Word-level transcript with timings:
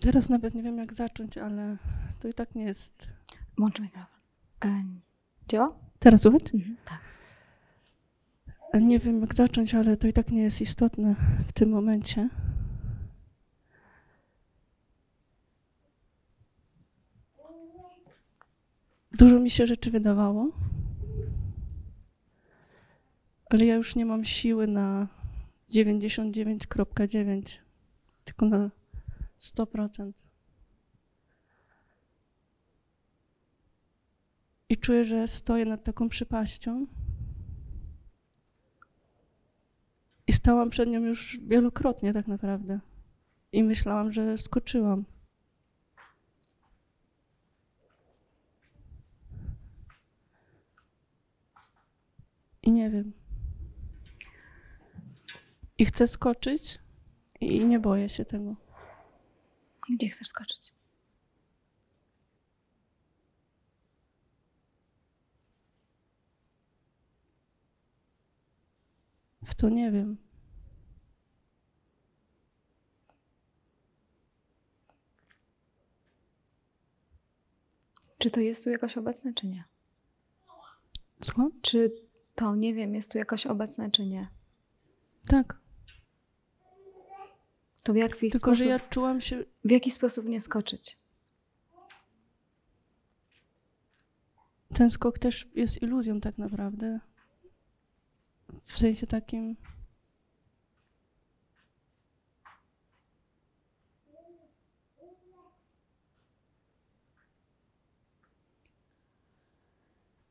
Teraz 0.00 0.28
nawet 0.28 0.54
nie 0.54 0.62
wiem, 0.62 0.78
jak 0.78 0.92
zacząć, 0.92 1.38
ale 1.38 1.76
to 2.20 2.28
i 2.28 2.34
tak 2.34 2.54
nie 2.54 2.64
jest. 2.64 3.08
Włącz 3.58 3.80
mikrofon. 3.80 4.20
E, 4.64 4.84
działa? 5.48 5.74
Teraz 5.98 6.20
słychać? 6.20 6.54
Mhm, 6.54 6.76
tak. 6.84 7.00
Nie 8.80 8.98
wiem, 8.98 9.20
jak 9.20 9.34
zacząć, 9.34 9.74
ale 9.74 9.96
to 9.96 10.08
i 10.08 10.12
tak 10.12 10.30
nie 10.30 10.42
jest 10.42 10.60
istotne 10.60 11.14
w 11.46 11.52
tym 11.52 11.70
momencie. 11.70 12.28
Dużo 19.12 19.40
mi 19.40 19.50
się 19.50 19.66
rzeczy 19.66 19.90
wydawało, 19.90 20.48
ale 23.50 23.64
ja 23.64 23.74
już 23.74 23.96
nie 23.96 24.06
mam 24.06 24.24
siły 24.24 24.66
na 24.66 25.08
99,9, 25.70 27.58
tylko 28.24 28.46
na 28.46 28.70
100%. 29.40 30.12
I 34.68 34.76
czuję, 34.76 35.04
że 35.04 35.28
stoję 35.28 35.64
nad 35.64 35.84
taką 35.84 36.08
przepaścią. 36.08 36.86
I 40.26 40.32
stałam 40.32 40.70
przed 40.70 40.88
nią 40.88 41.00
już 41.00 41.40
wielokrotnie 41.40 42.12
tak 42.12 42.26
naprawdę. 42.26 42.80
I 43.52 43.62
myślałam, 43.62 44.12
że 44.12 44.38
skoczyłam. 44.38 45.04
I 52.62 52.72
nie 52.72 52.90
wiem. 52.90 53.12
I 55.78 55.84
chcę 55.84 56.06
skoczyć 56.06 56.78
i 57.40 57.64
nie 57.64 57.78
boję 57.78 58.08
się 58.08 58.24
tego. 58.24 58.69
Gdzie 59.90 60.08
chcesz 60.08 60.28
skoczyć? 60.28 60.72
W 69.42 69.54
to 69.54 69.68
nie 69.68 69.92
wiem. 69.92 70.16
Czy 78.18 78.30
to 78.30 78.40
jest 78.40 78.64
tu 78.64 78.70
jakoś 78.70 78.96
obecne, 78.96 79.34
czy 79.34 79.46
nie? 79.46 79.64
Słucham? 81.22 81.50
Czy 81.62 81.92
to, 82.34 82.56
nie 82.56 82.74
wiem, 82.74 82.94
jest 82.94 83.12
tu 83.12 83.18
jakoś 83.18 83.46
obecne, 83.46 83.90
czy 83.90 84.06
nie? 84.06 84.28
Tak. 85.28 85.60
To 87.82 87.92
w 87.92 87.96
jaki, 87.96 88.30
Tylko, 88.30 88.38
sposób, 88.38 88.54
że 88.54 88.66
ja 88.66 88.80
czułam 88.80 89.20
się 89.20 89.44
w 89.64 89.70
jaki 89.70 89.90
sposób 89.90 90.26
nie 90.26 90.40
skoczyć? 90.40 91.00
ten 94.74 94.90
skok 94.90 95.18
też 95.18 95.48
jest 95.54 95.82
iluzją 95.82 96.20
tak 96.20 96.38
naprawdę. 96.38 97.00
W 98.64 98.78
sensie 98.78 99.06
takim. 99.06 99.56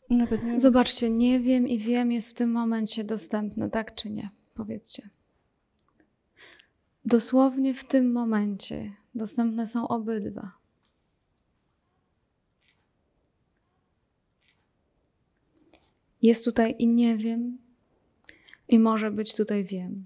Nawet 0.10 0.44
nie. 0.44 0.60
Zobaczcie, 0.60 1.10
nie 1.10 1.40
wiem 1.40 1.68
i 1.68 1.78
wiem 1.78 2.12
jest 2.12 2.30
w 2.30 2.34
tym 2.34 2.52
momencie 2.52 3.04
dostępne, 3.04 3.70
tak 3.70 3.96
czy 3.96 4.10
nie? 4.10 4.30
Powiedzcie. 4.54 5.10
Dosłownie 7.06 7.74
w 7.74 7.84
tym 7.84 8.12
momencie 8.12 8.94
dostępne 9.16 9.68
są 9.68 9.88
obydwa. 9.88 10.52
Jest 16.22 16.46
tutaj 16.46 16.76
i 16.80 16.88
nie 16.88 17.18
wiem, 17.18 17.58
i 18.68 18.80
może 18.80 19.12
być 19.12 19.36
tutaj 19.36 19.64
wiem. 19.64 20.06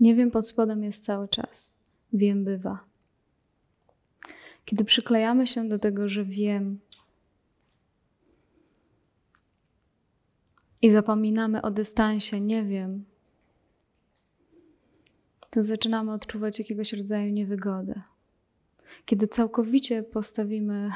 Nie 0.00 0.14
wiem 0.14 0.30
pod 0.30 0.48
spodem 0.48 0.82
jest 0.82 1.04
cały 1.04 1.28
czas. 1.28 1.78
Wiem 2.12 2.44
bywa. 2.44 2.80
Kiedy 4.64 4.84
przyklejamy 4.84 5.46
się 5.46 5.68
do 5.68 5.78
tego, 5.78 6.08
że 6.08 6.24
wiem, 6.24 6.80
i 10.82 10.90
zapominamy 10.90 11.62
o 11.62 11.70
dystansie, 11.70 12.40
nie 12.40 12.64
wiem, 12.64 13.04
to 15.50 15.62
zaczynamy 15.62 16.12
odczuwać 16.12 16.58
jakiegoś 16.58 16.92
rodzaju 16.92 17.32
niewygodę. 17.32 18.02
Kiedy 19.04 19.28
całkowicie 19.28 20.02
postawimy 20.02 20.90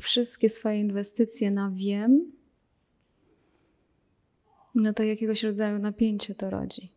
wszystkie 0.00 0.48
swoje 0.48 0.80
inwestycje 0.80 1.50
na 1.50 1.70
wiem, 1.74 2.32
no 4.74 4.92
to 4.92 5.02
jakiegoś 5.02 5.42
rodzaju 5.42 5.78
napięcie 5.78 6.34
to 6.34 6.50
rodzi. 6.50 6.92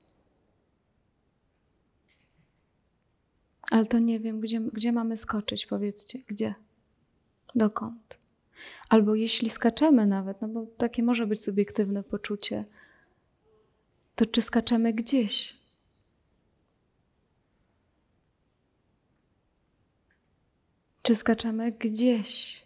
Ale 3.72 3.86
to 3.86 4.00
nie 4.00 4.20
wiem, 4.20 4.40
gdzie, 4.40 4.60
gdzie 4.60 4.92
mamy 4.92 5.18
skoczyć, 5.18 5.66
powiedzcie, 5.66 6.20
gdzie? 6.28 6.56
Dokąd? 7.56 8.18
Albo 8.90 9.16
jeśli 9.16 9.50
skaczemy 9.50 10.06
nawet, 10.06 10.42
no 10.42 10.48
bo 10.48 10.66
takie 10.78 11.04
może 11.04 11.28
być 11.28 11.42
subiektywne 11.42 12.04
poczucie, 12.04 12.66
to 14.16 14.26
czy 14.26 14.42
skaczemy 14.42 14.94
gdzieś? 14.94 15.65
Czy 21.06 21.16
skaczemy 21.16 21.72
gdzieś? 21.72 22.64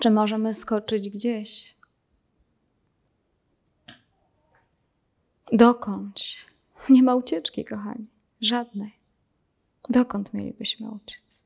Czy 0.00 0.10
możemy 0.10 0.54
skoczyć 0.54 1.10
gdzieś? 1.10 1.74
Dokąd? 5.52 6.20
Nie 6.88 7.02
ma 7.02 7.14
ucieczki, 7.14 7.64
kochani. 7.64 8.06
Żadnej. 8.40 8.92
Dokąd 9.88 10.34
mielibyśmy 10.34 10.90
uciec? 10.90 11.42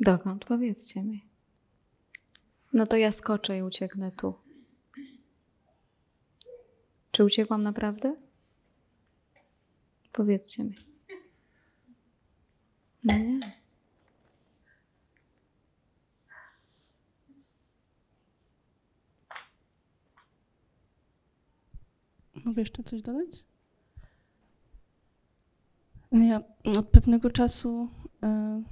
Dokąd? 0.00 0.44
Powiedzcie 0.44 1.02
mi. 1.02 1.24
No 2.72 2.86
to 2.86 2.96
ja 2.96 3.12
skoczę 3.12 3.58
i 3.58 3.62
ucieknę 3.62 4.12
tu. 4.12 4.45
Czy 7.16 7.24
uciekłam 7.24 7.62
naprawdę? 7.62 8.16
Powiedzcie 10.12 10.64
mi. 10.64 10.76
No 13.04 13.18
nie. 13.18 13.40
Mogę 22.44 22.62
jeszcze 22.62 22.82
coś 22.82 23.02
dodać? 23.02 23.44
Ja 26.12 26.42
od 26.64 26.88
pewnego 26.88 27.30
czasu 27.30 27.88
e, 28.22 28.62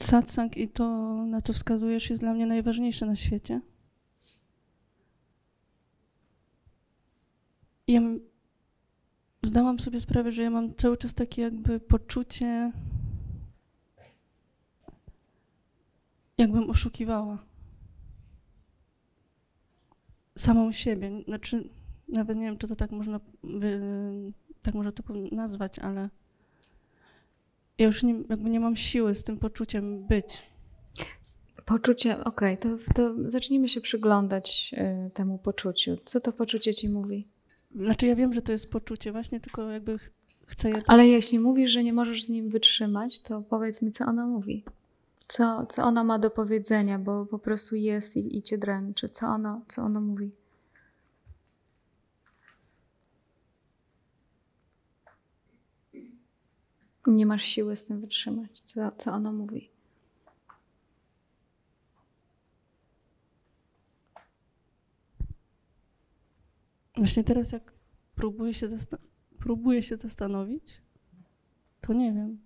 satsang 0.00 0.56
i 0.56 0.68
to, 0.68 1.14
na 1.26 1.40
co 1.40 1.52
wskazujesz, 1.52 2.10
jest 2.10 2.22
dla 2.22 2.34
mnie 2.34 2.46
najważniejsze 2.46 3.06
na 3.06 3.16
świecie. 3.16 3.60
Ja 7.90 8.00
zdałam 9.42 9.80
sobie 9.80 10.00
sprawę, 10.00 10.32
że 10.32 10.42
ja 10.42 10.50
mam 10.50 10.74
cały 10.74 10.96
czas 10.96 11.14
takie 11.14 11.42
jakby 11.42 11.80
poczucie, 11.80 12.72
jakbym 16.38 16.70
oszukiwała 16.70 17.38
samą 20.38 20.72
siebie. 20.72 21.22
Znaczy, 21.24 21.68
nawet 22.08 22.38
nie 22.38 22.44
wiem, 22.44 22.58
czy 22.58 22.68
to 22.68 22.76
tak 22.76 22.90
można, 22.90 23.20
tak 24.62 24.74
można 24.74 24.92
to 24.92 25.02
nazwać, 25.32 25.78
ale 25.78 26.10
ja 27.78 27.86
już 27.86 28.02
nie, 28.02 28.14
jakby 28.28 28.50
nie 28.50 28.60
mam 28.60 28.76
siły 28.76 29.14
z 29.14 29.24
tym 29.24 29.38
poczuciem 29.38 30.06
być. 30.06 30.42
Poczucie, 31.64 32.24
okej, 32.24 32.58
to, 32.58 32.68
to 32.94 33.30
zacznijmy 33.30 33.68
się 33.68 33.80
przyglądać 33.80 34.74
y, 35.06 35.10
temu 35.10 35.38
poczuciu. 35.38 35.96
Co 36.04 36.20
to 36.20 36.32
poczucie 36.32 36.74
ci 36.74 36.88
mówi? 36.88 37.28
Znaczy 37.74 38.06
ja 38.06 38.16
wiem, 38.16 38.34
że 38.34 38.42
to 38.42 38.52
jest 38.52 38.70
poczucie 38.70 39.12
właśnie, 39.12 39.40
tylko 39.40 39.70
jakby 39.70 39.98
ch- 39.98 40.10
chcę 40.46 40.68
je 40.68 40.74
też... 40.74 40.84
Ale 40.86 41.06
jeśli 41.08 41.38
mówisz, 41.38 41.70
że 41.70 41.84
nie 41.84 41.92
możesz 41.92 42.24
z 42.24 42.28
nim 42.28 42.48
wytrzymać, 42.48 43.20
to 43.20 43.42
powiedz 43.42 43.82
mi, 43.82 43.90
co 43.92 44.04
ona 44.04 44.26
mówi. 44.26 44.64
Co, 45.28 45.66
co 45.66 45.82
ona 45.84 46.04
ma 46.04 46.18
do 46.18 46.30
powiedzenia, 46.30 46.98
bo 46.98 47.26
po 47.26 47.38
prostu 47.38 47.76
jest 47.76 48.16
i, 48.16 48.36
i 48.38 48.42
cię 48.42 48.58
dręczy. 48.58 49.08
Co 49.08 49.26
ono, 49.26 49.60
co 49.68 49.82
ono 49.82 50.00
mówi? 50.00 50.30
Nie 57.06 57.26
masz 57.26 57.44
siły 57.44 57.76
z 57.76 57.84
tym 57.84 58.00
wytrzymać. 58.00 58.60
Co, 58.60 58.90
co 58.96 59.12
ono 59.12 59.32
mówi? 59.32 59.70
Właśnie 67.00 67.24
teraz, 67.24 67.52
jak 67.52 67.72
próbuję 68.14 68.54
się, 68.54 68.68
próbuję 69.38 69.82
się 69.82 69.96
zastanowić, 69.96 70.82
to 71.80 71.92
nie 71.92 72.12
wiem. 72.12 72.40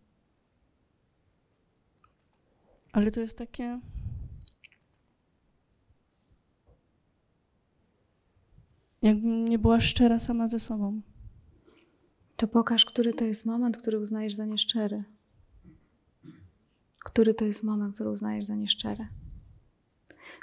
Ale 2.93 3.11
to 3.11 3.21
jest 3.21 3.39
takie. 3.39 3.81
Jakbym 9.03 9.49
nie 9.49 9.59
była 9.59 9.81
szczera 9.81 10.19
sama 10.19 10.49
ze 10.49 10.61
sobą. 10.61 11.01
To 12.37 12.49
pokaż, 12.49 12.85
który 12.85 13.15
to 13.15 13.25
jest 13.25 13.45
moment, 13.45 13.77
który 13.77 13.99
uznajesz 13.99 14.35
za 14.35 14.45
nieszczery. 14.45 15.05
Który 17.05 17.35
to 17.35 17.45
jest 17.45 17.63
moment, 17.63 17.95
który 17.95 18.11
uznajesz 18.11 18.45
za 18.45 18.55
nieszczery. 18.55 19.07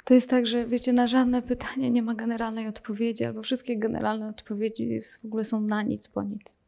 To 0.04 0.14
jest 0.14 0.30
tak, 0.30 0.46
że 0.46 0.66
wiecie, 0.66 0.92
na 0.92 1.06
żadne 1.06 1.42
pytanie 1.42 1.90
nie 1.90 2.02
ma 2.02 2.14
generalnej 2.14 2.68
odpowiedzi, 2.68 3.24
albo 3.24 3.42
wszystkie 3.42 3.78
generalne 3.78 4.28
odpowiedzi 4.28 5.00
w 5.22 5.24
ogóle 5.24 5.44
są 5.44 5.60
na 5.60 5.82
nic 5.82 6.08
po 6.08 6.22
nic. 6.22 6.58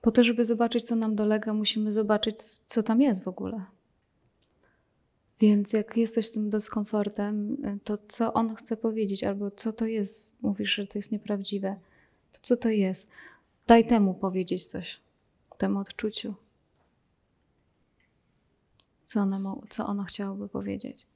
Po 0.00 0.10
to, 0.12 0.24
żeby 0.24 0.44
zobaczyć, 0.44 0.84
co 0.84 0.96
nam 0.96 1.16
dolega, 1.16 1.54
musimy 1.54 1.92
zobaczyć, 1.92 2.36
co 2.42 2.82
tam 2.82 3.00
jest 3.00 3.22
w 3.22 3.28
ogóle. 3.28 3.64
Więc 5.40 5.72
jak 5.72 5.96
jesteś 5.96 6.26
z 6.26 6.32
tym 6.32 6.50
dyskomfortem, 6.50 7.56
to 7.84 7.98
co 8.08 8.32
on 8.32 8.54
chce 8.54 8.76
powiedzieć, 8.76 9.24
albo 9.24 9.50
co 9.50 9.72
to 9.72 9.86
jest, 9.86 10.42
mówisz, 10.42 10.74
że 10.74 10.86
to 10.86 10.98
jest 10.98 11.12
nieprawdziwe, 11.12 11.76
to 12.32 12.38
co 12.42 12.56
to 12.56 12.68
jest? 12.68 13.10
Daj 13.66 13.86
temu 13.86 14.14
powiedzieć 14.14 14.66
coś, 14.66 15.00
temu 15.58 15.78
odczuciu. 15.78 16.34
Co 19.08 19.26
co 19.68 19.86
ono 19.86 20.04
chciałoby 20.04 20.48
powiedzieć. 20.48 21.06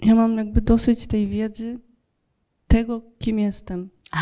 Ja 0.00 0.14
mam 0.14 0.38
jakby 0.38 0.60
dosyć 0.60 1.06
tej 1.06 1.28
wiedzy, 1.28 1.78
tego, 2.68 3.02
kim 3.18 3.38
jestem. 3.38 3.90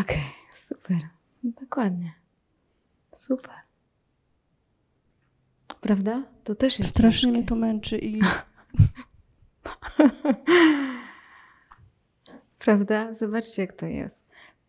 Okej, 0.00 0.24
super. 0.54 0.98
Dokładnie. 1.44 2.12
Super. 3.14 3.54
Prawda? 5.80 6.22
To 6.44 6.54
też 6.54 6.78
jest 6.78 6.90
Strasznie 6.90 7.20
ciężkie. 7.20 7.38
mnie 7.38 7.48
to 7.48 7.54
męczy 7.54 7.98
i 7.98 8.20
Prawda? 12.64 13.14
Zobaczcie, 13.14 13.62
jak 13.62 13.72
to 13.72 13.86
jest. 13.86 14.24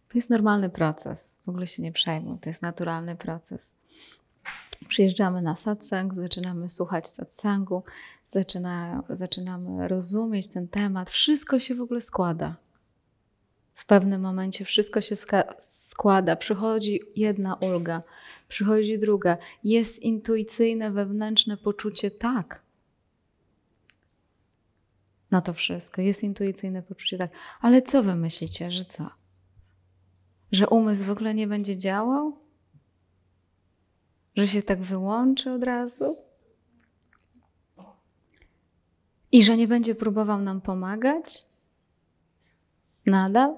To 0.10 0.18
jest 0.18 0.30
normalny 0.30 0.70
proces. 0.70 1.36
W 1.46 1.50
ogóle 1.50 1.68
się 1.68 1.84
nie 1.84 1.92
przejmuj. 1.92 2.40
To 2.40 2.50
jest 2.50 2.62
naturalny 2.62 3.16
proces. 3.16 3.76
Przyjeżdżamy 4.88 5.42
na 5.42 5.56
satsang, 5.56 6.14
zaczynamy 6.14 6.70
słuchać 6.70 7.10
satsangu, 7.10 7.84
zaczyna, 8.26 9.04
zaczynamy 9.10 9.88
rozumieć 9.88 10.48
ten 10.48 10.68
temat. 10.68 11.10
Wszystko 11.10 11.60
się 11.60 11.76
w 11.76 11.82
ogóle 11.82 12.02
składa. 12.02 12.56
W 13.76 13.86
pewnym 13.86 14.22
momencie 14.22 14.66
wszystko 14.66 15.02
się 15.02 15.16
składa. 15.60 16.36
Przychodzi 16.36 17.00
jedna 17.16 17.56
ulga, 17.56 18.02
przychodzi 18.48 19.00
druga. 19.00 19.38
Jest 19.64 20.00
intuicyjne, 20.00 20.92
wewnętrzne 20.92 21.58
poczucie 21.58 22.12
tak. 22.12 22.62
Na 25.34 25.42
to 25.42 25.54
wszystko. 25.54 26.02
Jest 26.02 26.24
intuicyjne 26.24 26.84
poczucie 26.84 27.18
tak. 27.18 27.32
Ale 27.62 27.82
co 27.82 28.04
wy 28.04 28.16
myślicie, 28.16 28.72
że 28.72 28.86
co? 28.86 29.10
Że 30.52 30.68
umysł 30.68 31.06
w 31.06 31.10
ogóle 31.10 31.34
nie 31.34 31.48
będzie 31.48 31.78
działał? 31.78 32.38
Że 34.36 34.48
się 34.48 34.64
tak 34.64 34.82
wyłączy 34.82 35.52
od 35.52 35.64
razu? 35.64 36.18
I 39.32 39.44
że 39.44 39.58
nie 39.58 39.68
będzie 39.68 39.96
próbował 39.96 40.42
nam 40.42 40.62
pomagać? 40.62 41.44
Nadal? 43.06 43.56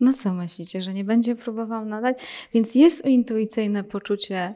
No 0.00 0.12
co 0.12 0.32
myślicie, 0.32 0.82
że 0.82 0.94
nie 0.94 1.04
będzie 1.04 1.36
próbował 1.36 1.84
nadać? 1.84 2.18
Więc 2.52 2.74
jest 2.74 3.04
intuicyjne 3.04 3.84
poczucie 3.84 4.54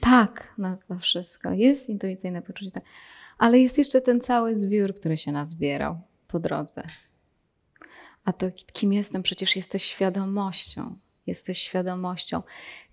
tak 0.00 0.54
na 0.58 0.74
to 0.74 0.98
wszystko. 0.98 1.52
Jest 1.52 1.88
intuicyjne 1.88 2.42
poczucie 2.42 2.70
tak. 2.70 2.84
Ale 3.38 3.58
jest 3.58 3.78
jeszcze 3.78 4.00
ten 4.00 4.20
cały 4.20 4.56
zbiór, 4.56 4.94
który 4.94 5.16
się 5.16 5.32
nazbierał 5.32 6.00
po 6.28 6.38
drodze. 6.40 6.82
A 8.24 8.32
to 8.32 8.46
kim 8.72 8.92
jestem? 8.92 9.22
Przecież 9.22 9.56
jesteś 9.56 9.84
świadomością. 9.84 10.96
Jesteś 11.26 11.58
świadomością. 11.58 12.42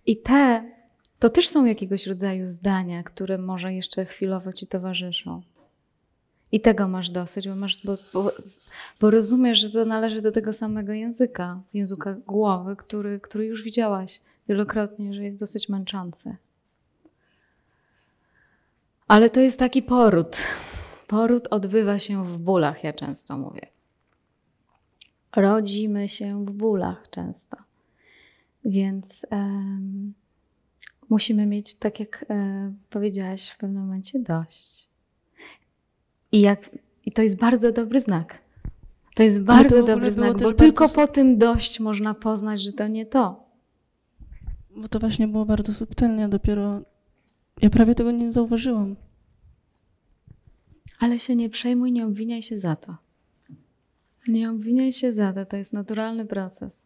I 0.06 0.18
te, 0.18 0.72
to 1.20 1.30
też 1.30 1.48
są 1.48 1.66
jakiegoś 1.66 2.08
rodzaju 2.08 2.46
zdania, 2.46 3.04
które 3.04 3.38
może 3.38 3.74
jeszcze 3.74 4.06
chwilowo 4.06 4.54
ci 4.54 4.68
towarzyszą. 4.68 5.42
I 6.52 6.62
tego 6.62 6.88
masz 6.88 7.10
dosyć, 7.10 7.48
bo, 7.48 7.56
masz, 7.56 7.86
bo, 7.86 7.98
bo, 8.14 8.32
bo 9.00 9.10
rozumiesz, 9.10 9.60
że 9.60 9.70
to 9.70 9.86
należy 9.86 10.22
do 10.22 10.32
tego 10.32 10.54
samego 10.54 10.94
języka, 10.94 11.62
języka 11.74 12.14
głowy, 12.28 12.76
który, 12.76 13.20
który 13.20 13.46
już 13.46 13.64
widziałaś 13.64 14.22
wielokrotnie, 14.50 15.14
że 15.14 15.24
jest 15.24 15.40
dosyć 15.40 15.70
męczący. 15.70 16.36
Ale 19.14 19.30
to 19.30 19.40
jest 19.40 19.60
taki 19.60 19.82
poród. 19.82 20.38
Poród 21.08 21.48
odbywa 21.52 22.00
się 22.00 22.26
w 22.26 22.38
bólach, 22.38 22.84
ja 22.84 22.94
często 22.94 23.38
mówię. 23.38 23.68
Rodzimy 25.36 26.10
się 26.10 26.46
w 26.46 26.52
bólach 26.52 27.10
często. 27.10 27.58
Więc 28.66 29.26
em, 29.30 30.14
musimy 31.10 31.46
mieć, 31.46 31.76
tak 31.76 32.00
jak 32.00 32.26
e, 32.30 32.74
powiedziałaś 32.90 33.50
w 33.50 33.58
pewnym 33.58 33.82
momencie, 33.82 34.20
dość. 34.20 34.88
I, 36.32 36.42
jak, 36.42 36.70
I 37.06 37.12
to 37.12 37.22
jest 37.22 37.38
bardzo 37.38 37.72
dobry 37.72 38.00
znak. 38.00 38.40
To 39.16 39.24
jest 39.24 39.38
to 39.38 39.44
bardzo 39.44 39.78
ogóle 39.80 39.94
dobry 39.94 40.12
znak, 40.12 40.38
bo 40.42 40.54
tylko 40.54 40.84
bardzo- 40.84 40.96
po 40.96 41.08
tym 41.08 41.38
dość 41.38 41.80
można 41.80 42.14
poznać, 42.14 42.62
że 42.62 42.74
to 42.74 42.88
nie 42.88 43.06
to. 43.06 43.44
bo 44.76 44.88
to 44.88 45.00
właśnie 45.00 45.28
było 45.28 45.46
bardzo 45.46 45.74
subtelnie, 45.74 46.30
dopiero 46.30 46.93
ja 47.62 47.70
prawie 47.70 47.96
tego 47.96 48.12
nie 48.12 48.32
zauważyłam. 48.32 48.96
Ale 51.00 51.20
się 51.20 51.36
nie 51.36 51.50
przejmuj, 51.50 51.92
nie 51.92 52.06
obwiniaj 52.06 52.44
się 52.44 52.58
za 52.58 52.76
to. 52.76 52.96
Nie 54.28 54.52
obwiniaj 54.52 54.94
się 54.94 55.14
za 55.14 55.34
to, 55.34 55.46
to 55.46 55.58
jest 55.58 55.74
naturalny 55.74 56.26
proces. 56.26 56.86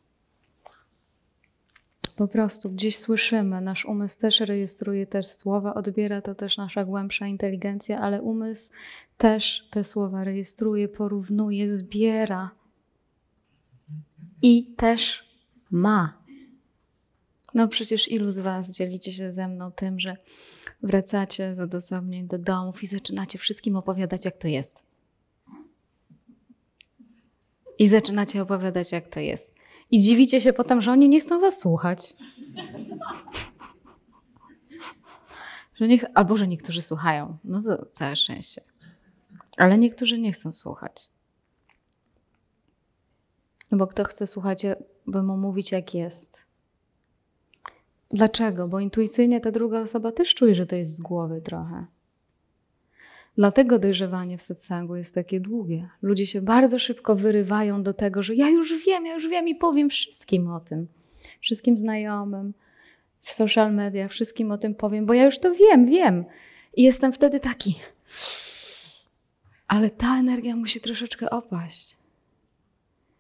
Po 2.16 2.28
prostu 2.28 2.70
gdzieś 2.70 2.98
słyszymy, 2.98 3.62
nasz 3.62 3.86
umysł 3.86 4.20
też 4.20 4.40
rejestruje 4.40 5.08
też 5.08 5.28
słowa, 5.28 5.74
odbiera 5.74 6.22
to 6.22 6.36
też 6.36 6.58
nasza 6.58 6.86
głębsza 6.86 7.28
inteligencja, 7.28 8.00
ale 8.00 8.22
umysł 8.22 8.72
też 9.18 9.68
te 9.72 9.84
słowa 9.84 10.24
rejestruje, 10.24 10.88
porównuje, 10.88 11.70
zbiera 11.70 12.52
i 14.42 14.74
też 14.78 15.30
ma. 15.72 16.27
No 17.58 17.68
przecież 17.68 18.12
ilu 18.12 18.32
z 18.32 18.40
Was 18.40 18.72
dzielicie 18.72 19.14
się 19.14 19.34
ze 19.34 19.48
mną 19.48 19.72
tym, 19.72 20.00
że 20.00 20.18
wracacie 20.84 21.56
z 21.56 21.60
odosobnień 21.60 22.28
do 22.28 22.38
domów 22.38 22.84
i 22.84 22.88
zaczynacie 22.88 23.40
wszystkim 23.40 23.76
opowiadać, 23.76 24.26
jak 24.26 24.38
to 24.38 24.48
jest. 24.48 24.84
I 27.80 27.88
zaczynacie 27.88 28.42
opowiadać, 28.42 28.92
jak 28.92 29.08
to 29.08 29.20
jest. 29.20 29.56
I 29.92 30.00
dziwicie 30.00 30.42
się 30.42 30.54
potem, 30.54 30.82
że 30.82 30.92
oni 30.92 31.10
nie 31.10 31.20
chcą 31.20 31.42
was 31.42 31.60
słuchać. 31.60 32.14
że 35.76 35.88
nie 35.88 36.00
albo 36.14 36.38
że 36.38 36.48
niektórzy 36.48 36.82
słuchają. 36.82 37.38
No 37.44 37.62
to 37.62 37.86
całe 37.86 38.16
szczęście. 38.16 38.62
Ale 39.58 39.78
niektórzy 39.78 40.20
nie 40.20 40.32
chcą 40.32 40.54
słuchać. 40.54 41.10
No 43.72 43.78
bo 43.78 43.88
kto 43.88 44.04
chce 44.04 44.28
słuchać, 44.28 44.66
by 45.08 45.24
mu 45.24 45.38
mówić, 45.38 45.72
jak 45.72 45.94
jest. 45.94 46.47
Dlaczego? 48.12 48.68
Bo 48.68 48.80
intuicyjnie 48.80 49.42
ta 49.42 49.52
druga 49.52 49.82
osoba 49.82 50.12
też 50.12 50.34
czuje, 50.34 50.56
że 50.56 50.66
to 50.66 50.76
jest 50.76 50.96
z 50.96 51.02
głowy 51.02 51.42
trochę. 51.42 51.86
Dlatego 53.38 53.80
dojrzewanie 53.80 54.38
w 54.38 54.42
satsangu 54.42 54.96
jest 54.96 55.16
takie 55.16 55.40
długie. 55.40 55.90
Ludzie 56.02 56.28
się 56.28 56.42
bardzo 56.42 56.80
szybko 56.80 57.16
wyrywają 57.16 57.84
do 57.84 57.94
tego, 57.94 58.24
że 58.24 58.36
ja 58.36 58.50
już 58.50 58.86
wiem, 58.86 59.06
ja 59.06 59.14
już 59.14 59.30
wiem 59.30 59.48
i 59.48 59.56
powiem 59.56 59.90
wszystkim 59.90 60.52
o 60.52 60.60
tym. 60.60 60.88
Wszystkim 61.42 61.78
znajomym, 61.78 62.54
w 63.22 63.34
social 63.34 63.74
media, 63.74 64.08
wszystkim 64.08 64.52
o 64.52 64.58
tym 64.58 64.76
powiem, 64.76 65.06
bo 65.06 65.14
ja 65.14 65.26
już 65.26 65.40
to 65.40 65.56
wiem, 65.56 65.86
wiem. 65.86 66.26
I 66.76 66.84
jestem 66.84 67.14
wtedy 67.14 67.40
taki. 67.40 67.80
Ale 69.68 69.90
ta 69.90 70.20
energia 70.20 70.56
musi 70.56 70.82
troszeczkę 70.82 71.30
opaść. 71.30 71.98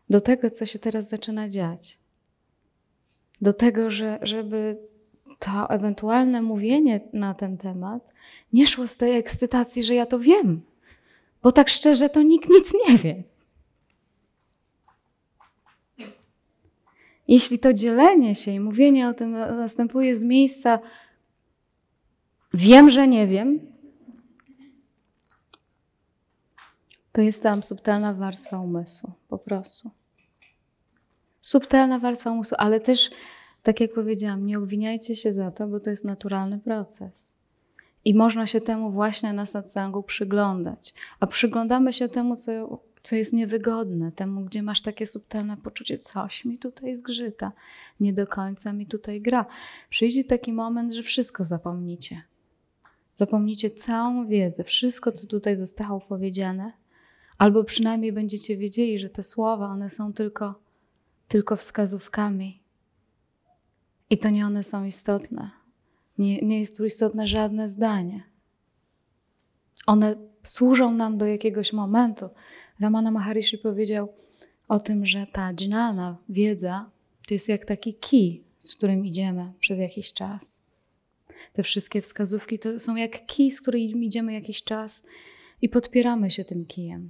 Do 0.09 0.21
tego, 0.21 0.49
co 0.49 0.65
się 0.65 0.79
teraz 0.79 1.09
zaczyna 1.09 1.49
dziać 1.49 1.99
do 3.41 3.53
tego, 3.53 3.91
że, 3.91 4.19
żeby 4.21 4.77
to 5.39 5.69
ewentualne 5.69 6.41
mówienie 6.41 7.01
na 7.13 7.33
ten 7.33 7.57
temat 7.57 8.13
nie 8.53 8.67
szło 8.67 8.87
z 8.87 8.97
tej 8.97 9.17
ekscytacji, 9.17 9.83
że 9.83 9.93
ja 9.93 10.05
to 10.05 10.19
wiem. 10.19 10.61
Bo 11.43 11.51
tak 11.51 11.69
szczerze, 11.69 12.09
to 12.09 12.21
nikt 12.21 12.49
nic 12.49 12.73
nie 12.87 12.97
wie. 12.97 13.23
Jeśli 17.27 17.59
to 17.59 17.73
dzielenie 17.73 18.35
się 18.35 18.51
i 18.51 18.59
mówienie 18.59 19.09
o 19.09 19.13
tym 19.13 19.31
następuje 19.31 20.15
z 20.15 20.23
miejsca 20.23 20.79
wiem, 22.53 22.89
że 22.89 23.07
nie 23.07 23.27
wiem, 23.27 23.59
to 27.11 27.21
jest 27.21 27.43
tam 27.43 27.63
subtelna 27.63 28.13
warstwa 28.13 28.59
umysłu, 28.59 29.11
po 29.29 29.37
prostu. 29.37 29.91
Subtelna 31.47 31.99
warstwa 31.99 32.31
umysłu, 32.31 32.55
ale 32.59 32.79
też, 32.79 33.09
tak 33.63 33.79
jak 33.79 33.93
powiedziałam, 33.93 34.45
nie 34.45 34.57
obwiniajcie 34.57 35.15
się 35.15 35.33
za 35.33 35.51
to, 35.51 35.67
bo 35.67 35.79
to 35.79 35.89
jest 35.89 36.05
naturalny 36.05 36.59
proces. 36.59 37.33
I 38.05 38.15
można 38.15 38.47
się 38.47 38.61
temu 38.61 38.91
właśnie 38.91 39.33
na 39.33 39.45
satsangu 39.45 40.03
przyglądać. 40.03 40.93
A 41.19 41.27
przyglądamy 41.27 41.93
się 41.93 42.09
temu, 42.09 42.35
co, 42.35 42.81
co 43.01 43.15
jest 43.15 43.33
niewygodne, 43.33 44.11
temu, 44.11 44.41
gdzie 44.41 44.63
masz 44.63 44.81
takie 44.81 45.07
subtelne 45.07 45.57
poczucie, 45.57 45.99
coś 45.99 46.45
mi 46.45 46.57
tutaj 46.57 46.95
zgrzyta, 46.95 47.51
nie 47.99 48.13
do 48.13 48.27
końca 48.27 48.73
mi 48.73 48.85
tutaj 48.85 49.21
gra. 49.21 49.45
Przyjdzie 49.89 50.23
taki 50.23 50.53
moment, 50.53 50.93
że 50.93 51.03
wszystko 51.03 51.43
zapomnicie. 51.43 52.21
Zapomnicie 53.15 53.71
całą 53.71 54.27
wiedzę, 54.27 54.63
wszystko, 54.63 55.11
co 55.11 55.27
tutaj 55.27 55.57
zostało 55.57 55.99
powiedziane, 55.99 56.71
albo 57.37 57.63
przynajmniej 57.63 58.13
będziecie 58.13 58.57
wiedzieli, 58.57 58.99
że 58.99 59.09
te 59.09 59.23
słowa, 59.23 59.67
one 59.67 59.89
są 59.89 60.13
tylko, 60.13 60.66
tylko 61.27 61.55
wskazówkami. 61.55 62.59
I 64.09 64.17
to 64.17 64.29
nie 64.29 64.45
one 64.45 64.63
są 64.63 64.85
istotne. 64.85 65.51
Nie, 66.17 66.41
nie 66.41 66.59
jest 66.59 66.77
tu 66.77 66.85
istotne 66.85 67.27
żadne 67.27 67.69
zdanie. 67.69 68.23
One 69.85 70.15
służą 70.43 70.91
nam 70.91 71.17
do 71.17 71.25
jakiegoś 71.25 71.73
momentu. 71.73 72.29
Ramana 72.79 73.11
Maharishi 73.11 73.57
powiedział 73.57 74.13
o 74.67 74.79
tym, 74.79 75.05
że 75.05 75.27
ta 75.31 75.53
dżnana, 75.53 76.17
wiedza, 76.29 76.89
to 77.27 77.33
jest 77.33 77.49
jak 77.49 77.65
taki 77.65 77.93
kij, 77.93 78.43
z 78.57 78.75
którym 78.75 79.05
idziemy 79.05 79.53
przez 79.59 79.79
jakiś 79.79 80.13
czas. 80.13 80.61
Te 81.53 81.63
wszystkie 81.63 82.01
wskazówki 82.01 82.59
to 82.59 82.79
są 82.79 82.95
jak 82.95 83.25
kij, 83.25 83.51
z 83.51 83.61
którym 83.61 84.03
idziemy 84.03 84.33
jakiś 84.33 84.63
czas 84.63 85.03
i 85.61 85.69
podpieramy 85.69 86.31
się 86.31 86.45
tym 86.45 86.65
kijem. 86.65 87.09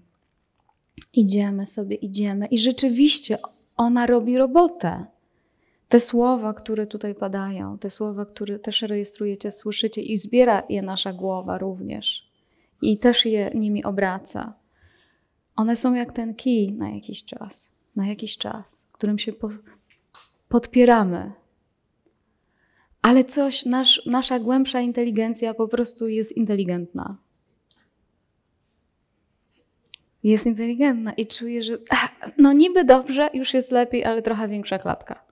Idziemy 1.13 1.65
sobie, 1.65 1.95
idziemy 1.95 2.45
i 2.45 2.59
rzeczywiście 2.59 3.37
ona 3.77 4.05
robi 4.05 4.37
robotę. 4.37 5.05
Te 5.89 5.99
słowa, 5.99 6.53
które 6.53 6.87
tutaj 6.87 7.15
padają, 7.15 7.77
te 7.77 7.89
słowa, 7.89 8.25
które 8.25 8.59
też 8.59 8.81
rejestrujecie, 8.81 9.51
słyszycie 9.51 10.01
i 10.01 10.17
zbiera 10.17 10.63
je 10.69 10.81
nasza 10.81 11.13
głowa 11.13 11.57
również. 11.57 12.31
I 12.81 12.97
też 12.97 13.25
je 13.25 13.51
nimi 13.55 13.83
obraca. 13.83 14.53
One 15.55 15.75
są 15.75 15.93
jak 15.93 16.13
ten 16.13 16.35
kij 16.35 16.73
na 16.73 16.89
jakiś 16.89 17.25
czas, 17.25 17.71
na 17.95 18.07
jakiś 18.07 18.37
czas, 18.37 18.87
którym 18.91 19.19
się 19.19 19.33
po, 19.33 19.49
podpieramy. 20.49 21.31
Ale 23.01 23.23
coś, 23.23 23.65
nasz, 23.65 24.05
nasza 24.05 24.39
głębsza 24.39 24.81
inteligencja 24.81 25.53
po 25.53 25.67
prostu 25.67 26.07
jest 26.07 26.31
inteligentna. 26.31 27.17
Jest 30.23 30.45
inteligentna 30.45 31.13
i 31.13 31.27
czuje, 31.27 31.63
że 31.63 31.77
no 32.37 32.53
niby 32.53 32.83
dobrze, 32.83 33.29
już 33.33 33.53
jest 33.53 33.71
lepiej, 33.71 34.05
ale 34.05 34.21
trochę 34.21 34.47
większa 34.47 34.77
klatka. 34.77 35.23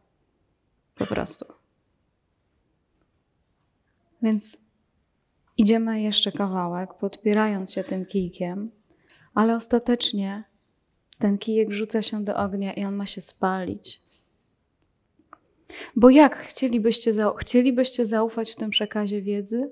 Po 0.95 1.05
prostu. 1.05 1.45
Więc 4.21 4.57
idziemy 5.57 6.01
jeszcze 6.01 6.31
kawałek, 6.31 6.93
podpierając 6.93 7.73
się 7.73 7.83
tym 7.83 8.05
kijkiem, 8.05 8.71
ale 9.33 9.55
ostatecznie 9.55 10.43
ten 11.19 11.37
kijek 11.37 11.71
rzuca 11.71 12.01
się 12.01 12.23
do 12.23 12.35
ognia 12.35 12.73
i 12.73 12.85
on 12.85 12.95
ma 12.95 13.05
się 13.05 13.21
spalić. 13.21 14.01
Bo 15.95 16.09
jak 16.09 16.35
chcielibyście, 16.37 17.13
chcielibyście 17.37 18.05
zaufać 18.05 18.51
w 18.51 18.55
tym 18.55 18.69
przekazie 18.69 19.21
wiedzy? 19.21 19.69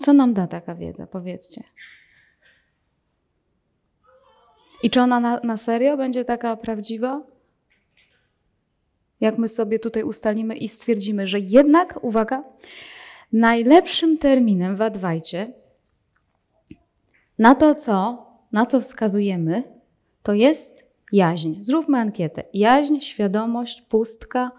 Co 0.00 0.12
nam 0.12 0.34
da 0.34 0.46
taka 0.46 0.74
wiedza? 0.74 1.06
Powiedzcie. 1.06 1.62
I 4.82 4.90
czy 4.90 5.00
ona 5.00 5.20
na, 5.20 5.40
na 5.44 5.56
serio 5.56 5.96
będzie 5.96 6.24
taka 6.24 6.56
prawdziwa? 6.56 7.22
Jak 9.20 9.38
my 9.38 9.48
sobie 9.48 9.78
tutaj 9.78 10.02
ustalimy 10.02 10.56
i 10.56 10.68
stwierdzimy, 10.68 11.26
że 11.26 11.40
jednak, 11.40 12.04
uwaga, 12.04 12.44
najlepszym 13.32 14.18
terminem 14.18 14.76
w 14.76 14.82
Adwajcie 14.82 15.52
na 17.38 17.54
to, 17.54 17.74
co, 17.74 18.26
na 18.52 18.66
co 18.66 18.80
wskazujemy, 18.80 19.62
to 20.22 20.34
jest 20.34 20.84
jaźń. 21.12 21.54
Zróbmy 21.60 21.98
ankietę. 21.98 22.44
Jaźń, 22.54 23.00
świadomość, 23.00 23.82
pustka, 23.82 24.50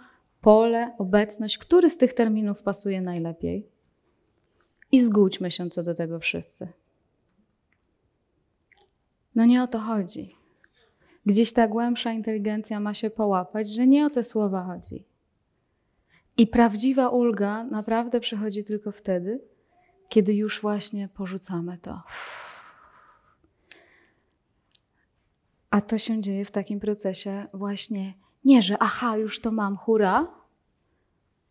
pole, 0.41 0.91
obecność. 0.97 1.57
Który 1.57 1.89
z 1.89 1.97
tych 1.97 2.13
terminów 2.13 2.63
pasuje 2.63 3.01
najlepiej? 3.01 3.70
I 4.91 5.03
zgódźmy 5.03 5.51
się 5.51 5.69
co 5.69 5.83
do 5.83 5.93
tego 5.93 6.19
wszyscy. 6.19 6.67
No 9.35 9.45
nie 9.45 9.63
o 9.63 9.67
to 9.67 9.79
chodzi. 9.79 10.35
Gdzieś 11.25 11.53
ta 11.53 11.67
głębsza 11.67 12.11
inteligencja 12.11 12.79
ma 12.79 12.93
się 12.93 13.09
połapać, 13.09 13.69
że 13.69 13.87
nie 13.87 14.05
o 14.05 14.09
te 14.09 14.23
słowa 14.23 14.63
chodzi. 14.63 15.05
I 16.37 16.47
prawdziwa 16.47 17.09
ulga 17.09 17.63
naprawdę 17.63 18.19
przychodzi 18.19 18.63
tylko 18.63 18.91
wtedy, 18.91 19.41
kiedy 20.09 20.33
już 20.33 20.61
właśnie 20.61 21.07
porzucamy 21.07 21.77
to. 21.77 22.01
A 25.69 25.81
to 25.81 25.97
się 25.97 26.21
dzieje 26.21 26.45
w 26.45 26.51
takim 26.51 26.79
procesie 26.79 27.47
właśnie 27.53 28.13
nie, 28.45 28.61
że 28.61 28.77
aha, 28.79 29.17
już 29.17 29.39
to 29.39 29.51
mam, 29.51 29.77
hura, 29.77 30.27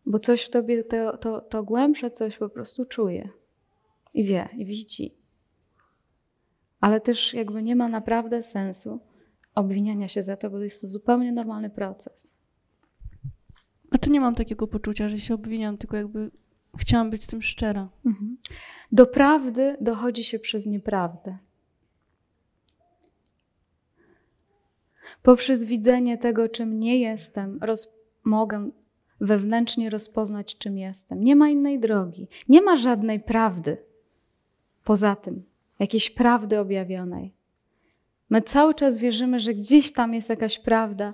bo 0.05 0.19
coś 0.19 0.45
w 0.45 0.49
tobie, 0.49 0.83
to, 0.83 1.17
to, 1.17 1.41
to 1.41 1.63
głębsze 1.63 2.11
coś 2.11 2.37
po 2.37 2.49
prostu 2.49 2.85
czuje 2.85 3.29
i 4.13 4.23
wie, 4.23 4.49
i 4.57 4.65
widzi 4.65 5.21
ale 6.81 7.01
też 7.01 7.33
jakby 7.33 7.63
nie 7.63 7.75
ma 7.75 7.87
naprawdę 7.87 8.43
sensu 8.43 8.99
obwiniania 9.55 10.07
się 10.07 10.23
za 10.23 10.37
to, 10.37 10.49
bo 10.49 10.59
jest 10.59 10.81
to 10.81 10.87
zupełnie 10.87 11.31
normalny 11.31 11.69
proces. 11.69 12.37
Znaczy 13.89 14.11
nie 14.11 14.19
mam 14.19 14.35
takiego 14.35 14.67
poczucia, 14.67 15.09
że 15.09 15.19
się 15.19 15.33
obwiniam, 15.33 15.77
tylko 15.77 15.97
jakby 15.97 16.31
chciałam 16.77 17.09
być 17.09 17.23
z 17.23 17.27
tym 17.27 17.41
szczera. 17.41 17.89
Mhm. 18.05 18.37
Do 18.91 19.05
prawdy 19.05 19.77
dochodzi 19.81 20.23
się 20.23 20.39
przez 20.39 20.65
nieprawdę. 20.65 21.37
Poprzez 25.23 25.63
widzenie 25.63 26.17
tego, 26.17 26.49
czym 26.49 26.79
nie 26.79 26.99
jestem, 26.99 27.59
roz, 27.61 27.89
mogę 28.23 28.71
wewnętrznie 29.21 29.89
rozpoznać, 29.89 30.57
czym 30.57 30.77
jestem. 30.77 31.23
Nie 31.23 31.35
ma 31.35 31.49
innej 31.49 31.79
drogi. 31.79 32.27
Nie 32.49 32.61
ma 32.61 32.75
żadnej 32.75 33.19
prawdy 33.19 33.77
poza 34.83 35.15
tym 35.15 35.43
jakiejś 35.79 36.09
prawdy 36.09 36.59
objawionej. 36.59 37.33
My 38.29 38.41
cały 38.41 38.73
czas 38.73 38.97
wierzymy, 38.97 39.39
że 39.39 39.53
gdzieś 39.53 39.91
tam 39.91 40.13
jest 40.13 40.29
jakaś 40.29 40.59
prawda. 40.59 41.13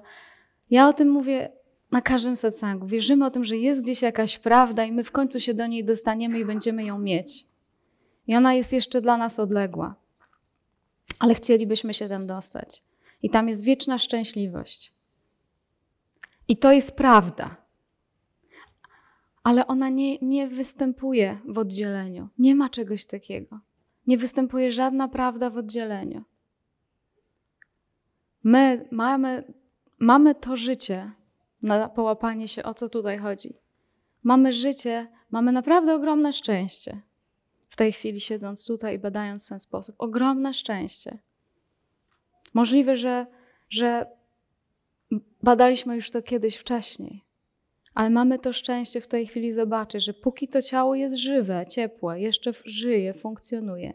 Ja 0.69 0.89
o 0.89 0.93
tym 0.93 1.09
mówię 1.09 1.51
na 1.91 2.01
każdym 2.01 2.35
satsangu. 2.35 2.87
Wierzymy 2.87 3.25
o 3.25 3.31
tym, 3.31 3.43
że 3.43 3.57
jest 3.57 3.83
gdzieś 3.83 4.01
jakaś 4.01 4.39
prawda 4.39 4.85
i 4.85 4.91
my 4.91 5.03
w 5.03 5.11
końcu 5.11 5.39
się 5.39 5.53
do 5.53 5.67
niej 5.67 5.85
dostaniemy 5.85 6.39
i 6.39 6.45
będziemy 6.45 6.83
ją 6.83 6.99
mieć. 6.99 7.45
I 8.27 8.35
ona 8.35 8.53
jest 8.53 8.73
jeszcze 8.73 9.01
dla 9.01 9.17
nas 9.17 9.39
odległa. 9.39 9.95
Ale 11.19 11.35
chcielibyśmy 11.35 11.93
się 11.93 12.09
tam 12.09 12.27
dostać. 12.27 12.83
I 13.23 13.29
tam 13.29 13.47
jest 13.47 13.63
wieczna 13.63 13.97
szczęśliwość. 13.97 14.93
I 16.47 16.57
to 16.57 16.71
jest 16.71 16.95
prawda. 16.95 17.66
Ale 19.47 19.67
ona 19.67 19.89
nie, 19.89 20.17
nie 20.17 20.47
występuje 20.47 21.39
w 21.45 21.57
oddzieleniu. 21.57 22.29
Nie 22.37 22.55
ma 22.55 22.69
czegoś 22.69 23.05
takiego. 23.05 23.59
Nie 24.07 24.17
występuje 24.17 24.71
żadna 24.71 25.07
prawda 25.07 25.49
w 25.49 25.57
oddzieleniu. 25.57 26.23
My 28.43 28.87
mamy, 28.91 29.53
mamy 29.99 30.35
to 30.35 30.57
życie 30.57 31.11
na 31.63 31.89
połapanie 31.89 32.47
się, 32.47 32.63
o 32.63 32.73
co 32.73 32.89
tutaj 32.89 33.17
chodzi. 33.17 33.53
Mamy 34.23 34.53
życie, 34.53 35.07
mamy 35.31 35.51
naprawdę 35.51 35.95
ogromne 35.95 36.33
szczęście. 36.33 37.01
W 37.69 37.75
tej 37.75 37.91
chwili 37.91 38.21
siedząc 38.21 38.65
tutaj 38.65 38.95
i 38.95 38.99
badając 38.99 39.45
w 39.45 39.49
ten 39.49 39.59
sposób. 39.59 39.95
Ogromne 39.97 40.53
szczęście. 40.53 41.19
Możliwe, 42.53 42.97
że, 42.97 43.27
że 43.69 44.05
badaliśmy 45.43 45.95
już 45.95 46.11
to 46.11 46.21
kiedyś 46.21 46.55
wcześniej, 46.55 47.26
ale 47.97 48.09
mamy 48.09 48.39
to 48.39 48.53
szczęście 48.53 49.01
w 49.01 49.07
tej 49.07 49.27
chwili 49.27 49.51
zobaczyć, 49.51 50.05
że 50.05 50.13
póki 50.13 50.47
to 50.47 50.61
ciało 50.61 50.95
jest 50.95 51.15
żywe, 51.15 51.65
ciepłe, 51.69 52.21
jeszcze 52.21 52.53
żyje, 52.65 53.13
funkcjonuje, 53.13 53.93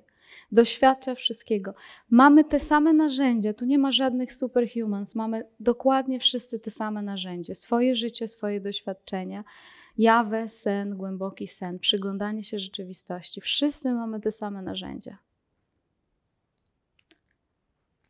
doświadcza 0.53 1.15
wszystkiego. 1.15 1.75
Mamy 2.11 2.45
te 2.45 2.61
same 2.61 2.93
narzędzia, 2.93 3.55
tu 3.55 3.65
nie 3.65 3.79
ma 3.79 3.93
żadnych 3.93 4.33
superhumans, 4.33 5.15
mamy 5.15 5.45
dokładnie 5.61 6.21
wszyscy 6.21 6.59
te 6.59 6.71
same 6.71 7.03
narzędzia. 7.03 7.55
Swoje 7.55 7.97
życie, 7.97 8.29
swoje 8.29 8.61
doświadczenia. 8.61 9.45
Jawę, 9.99 10.49
sen, 10.49 10.97
głęboki 10.97 11.49
sen, 11.49 11.79
przyglądanie 11.79 12.45
się 12.45 12.59
rzeczywistości. 12.59 13.41
Wszyscy 13.41 13.93
mamy 13.93 14.21
te 14.21 14.33
same 14.33 14.63
narzędzia. 14.63 15.19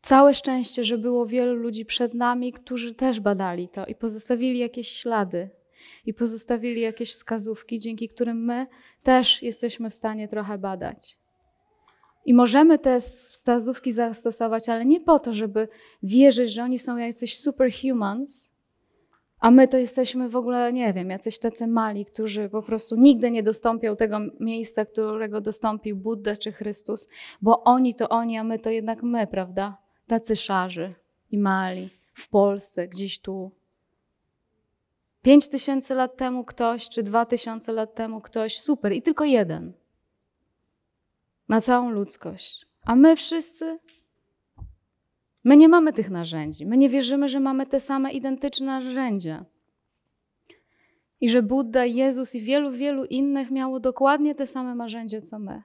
Całe 0.01 0.33
szczęście, 0.33 0.83
że 0.83 0.97
było 0.97 1.25
wielu 1.25 1.55
ludzi 1.55 1.85
przed 1.85 2.13
nami, 2.13 2.53
którzy 2.53 2.93
też 2.93 3.19
badali 3.19 3.69
to 3.69 3.85
i 3.85 3.95
pozostawili 3.95 4.59
jakieś 4.59 4.87
ślady 4.87 5.49
i 6.05 6.13
pozostawili 6.13 6.81
jakieś 6.81 7.11
wskazówki, 7.11 7.79
dzięki 7.79 8.09
którym 8.09 8.45
my 8.45 8.67
też 9.03 9.43
jesteśmy 9.43 9.89
w 9.89 9.93
stanie 9.93 10.27
trochę 10.27 10.57
badać. 10.57 11.17
I 12.25 12.33
możemy 12.33 12.79
te 12.79 13.01
wskazówki 13.01 13.91
zastosować, 13.91 14.69
ale 14.69 14.85
nie 14.85 15.01
po 15.01 15.19
to, 15.19 15.33
żeby 15.33 15.67
wierzyć, 16.03 16.53
że 16.53 16.63
oni 16.63 16.79
są 16.79 16.97
jacyś 16.97 17.39
superhumans, 17.39 18.53
a 19.43 19.51
my 19.51 19.67
to 19.67 19.77
jesteśmy 19.77 20.29
w 20.29 20.35
ogóle, 20.35 20.73
nie 20.73 20.93
wiem, 20.93 21.09
jacyś 21.09 21.39
tacy 21.39 21.67
mali, 21.67 22.05
którzy 22.05 22.49
po 22.49 22.61
prostu 22.61 22.95
nigdy 22.95 23.31
nie 23.31 23.43
dostąpią 23.43 23.95
tego 23.95 24.19
miejsca, 24.39 24.85
którego 24.85 25.41
dostąpił 25.41 25.97
Buddha 25.97 26.37
czy 26.37 26.51
Chrystus, 26.51 27.07
bo 27.41 27.63
oni 27.63 27.95
to 27.95 28.09
oni, 28.09 28.37
a 28.37 28.43
my 28.43 28.59
to 28.59 28.69
jednak 28.69 29.03
my, 29.03 29.27
prawda? 29.27 29.77
Tacy 30.07 30.35
szarzy 30.35 30.93
i 31.31 31.37
mali 31.37 31.89
w 32.13 32.29
Polsce, 32.29 32.87
gdzieś 32.87 33.19
tu. 33.19 33.51
Pięć 35.23 35.47
tysięcy 35.47 35.93
lat 35.95 36.17
temu 36.17 36.43
ktoś, 36.43 36.89
czy 36.89 37.03
dwa 37.03 37.25
tysiące 37.25 37.71
lat 37.71 37.95
temu 37.95 38.21
ktoś, 38.21 38.59
super, 38.59 38.93
i 38.93 39.01
tylko 39.01 39.25
jeden. 39.25 39.73
Na 41.49 41.61
całą 41.61 41.91
ludzkość. 41.91 42.65
A 42.85 42.95
my 42.95 43.15
wszyscy 43.15 43.79
My 45.43 45.57
nie 45.57 45.69
mamy 45.69 45.93
tych 45.93 46.09
narzędzi. 46.09 46.65
My 46.65 46.77
nie 46.77 46.89
wierzymy, 46.89 47.29
że 47.29 47.39
mamy 47.39 47.65
te 47.65 47.79
same 47.79 48.11
identyczne 48.11 48.65
narzędzia. 48.65 49.45
I 51.21 51.29
że 51.29 51.41
Buddha, 51.41 51.85
Jezus 51.85 52.35
i 52.35 52.41
wielu, 52.41 52.71
wielu 52.71 53.05
innych 53.05 53.51
miało 53.51 53.79
dokładnie 53.79 54.35
te 54.35 54.47
same 54.47 54.75
narzędzia 54.75 55.21
co 55.21 55.39
my. 55.39 55.61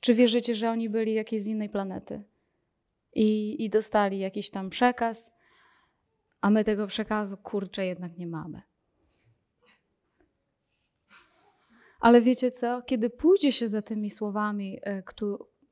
Czy 0.00 0.14
wierzycie, 0.14 0.54
że 0.54 0.70
oni 0.70 0.90
byli 0.90 1.14
jakiejś 1.14 1.42
z 1.42 1.46
innej 1.46 1.68
planety 1.68 2.22
i, 3.14 3.56
i 3.64 3.70
dostali 3.70 4.18
jakiś 4.18 4.50
tam 4.50 4.70
przekaz, 4.70 5.32
a 6.42 6.50
my 6.50 6.64
tego 6.64 6.86
przekazu 6.86 7.36
kurczę 7.36 7.86
jednak 7.86 8.18
nie 8.18 8.26
mamy? 8.26 8.62
Ale 12.00 12.22
wiecie 12.22 12.50
co? 12.50 12.82
Kiedy 12.82 13.10
pójdzie 13.10 13.52
się 13.52 13.68
za 13.68 13.82
tymi 13.82 14.10
słowami, 14.10 14.78
e, 14.82 15.02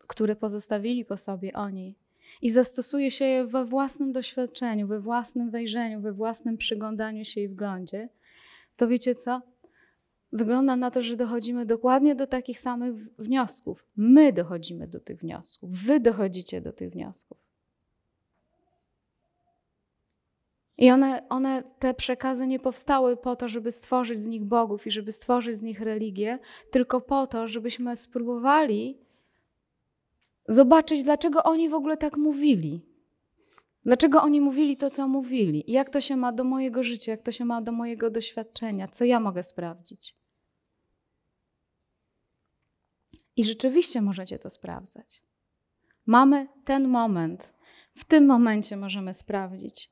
które 0.09 0.37
pozostawili 0.37 1.05
po 1.05 1.17
sobie 1.17 1.53
oni, 1.53 1.97
i 2.43 2.51
zastosuje 2.51 3.11
się 3.11 3.25
je 3.25 3.47
we 3.47 3.65
własnym 3.65 4.13
doświadczeniu, 4.13 4.87
we 4.87 5.01
własnym 5.01 5.51
wejrzeniu, 5.51 6.01
we 6.01 6.13
własnym 6.13 6.57
przyglądaniu 6.57 7.25
się 7.25 7.41
i 7.41 7.49
wglądzie, 7.49 8.09
to 8.77 8.89
wiecie 8.89 9.15
co? 9.15 9.43
Wygląda 10.33 10.77
na 10.77 10.91
to, 10.91 11.03
że 11.03 11.17
dochodzimy 11.17 11.67
dokładnie 11.67 12.15
do 12.15 12.27
takich 12.27 12.59
samych 12.59 12.95
wniosków. 13.19 13.87
My 13.97 14.33
dochodzimy 14.33 14.89
do 14.89 15.01
tych 15.01 15.21
wniosków, 15.21 15.71
wy 15.71 16.01
dochodzicie 16.01 16.61
do 16.61 16.73
tych 16.73 16.91
wniosków. 16.91 17.50
I 20.81 20.91
one, 20.91 21.29
one, 21.29 21.63
te 21.79 21.95
przekazy 21.95 22.47
nie 22.47 22.61
powstały 22.61 23.17
po 23.17 23.37
to, 23.37 23.49
żeby 23.49 23.73
stworzyć 23.73 24.23
z 24.23 24.27
nich 24.27 24.45
bogów 24.45 24.87
i 24.87 24.91
żeby 24.91 25.13
stworzyć 25.13 25.59
z 25.59 25.63
nich 25.63 25.81
religię, 25.81 26.39
tylko 26.71 27.01
po 27.01 27.27
to, 27.27 27.49
żebyśmy 27.49 27.97
spróbowali 27.97 28.99
zobaczyć, 30.49 31.03
dlaczego 31.03 31.43
oni 31.43 31.69
w 31.69 31.75
ogóle 31.75 31.97
tak 31.97 32.17
mówili. 32.17 32.87
Dlaczego 33.85 34.23
oni 34.23 34.41
mówili 34.41 34.77
to, 34.77 34.91
co 34.91 35.09
mówili? 35.09 35.65
Jak 35.67 35.91
to 35.91 36.01
się 36.01 36.17
ma 36.17 36.33
do 36.33 36.45
mojego 36.45 36.83
życia, 36.83 37.13
jak 37.13 37.23
to 37.23 37.33
się 37.33 37.45
ma 37.45 37.63
do 37.63 37.73
mojego 37.73 38.11
doświadczenia, 38.11 38.89
co 38.89 39.05
ja 39.05 39.21
mogę 39.21 39.43
sprawdzić. 39.43 40.17
I 43.37 43.45
rzeczywiście 43.45 44.03
możecie 44.03 44.39
to 44.39 44.51
sprawdzać. 44.51 45.23
Mamy 46.07 46.49
ten 46.65 46.89
moment. 46.89 47.53
W 47.95 48.05
tym 48.05 48.27
momencie 48.27 48.77
możemy 48.77 49.15
sprawdzić, 49.15 49.91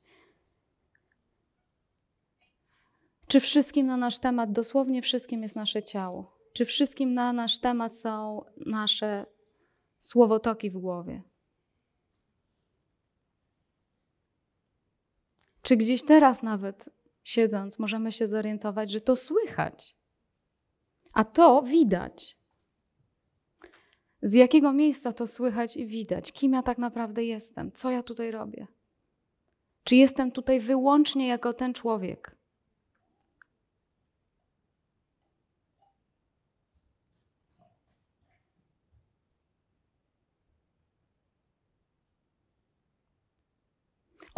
czy 3.28 3.40
wszystkim 3.40 3.86
na 3.86 3.96
nasz 3.96 4.18
temat, 4.18 4.52
dosłownie 4.52 5.02
wszystkim 5.02 5.42
jest 5.42 5.56
nasze 5.56 5.82
ciało. 5.82 6.38
Czy 6.52 6.64
wszystkim 6.64 7.14
na 7.14 7.32
nasz 7.32 7.58
temat 7.58 7.96
są 7.96 8.44
nasze 8.66 9.26
słowotoki 9.98 10.70
w 10.70 10.78
głowie. 10.78 11.22
Czy 15.62 15.76
gdzieś 15.76 16.02
teraz 16.02 16.42
nawet 16.42 16.88
siedząc 17.24 17.78
możemy 17.78 18.12
się 18.12 18.26
zorientować, 18.26 18.90
że 18.90 19.00
to 19.00 19.16
słychać, 19.16 19.96
a 21.12 21.24
to 21.24 21.62
widać. 21.62 22.38
Z 24.22 24.32
jakiego 24.32 24.72
miejsca 24.72 25.12
to 25.12 25.26
słychać 25.26 25.76
i 25.76 25.86
widać? 25.86 26.32
Kim 26.32 26.52
ja 26.52 26.62
tak 26.62 26.78
naprawdę 26.78 27.24
jestem? 27.24 27.72
Co 27.72 27.90
ja 27.90 28.02
tutaj 28.02 28.30
robię? 28.30 28.66
Czy 29.84 29.96
jestem 29.96 30.32
tutaj 30.32 30.60
wyłącznie 30.60 31.28
jako 31.28 31.54
ten 31.54 31.74
człowiek? 31.74 32.37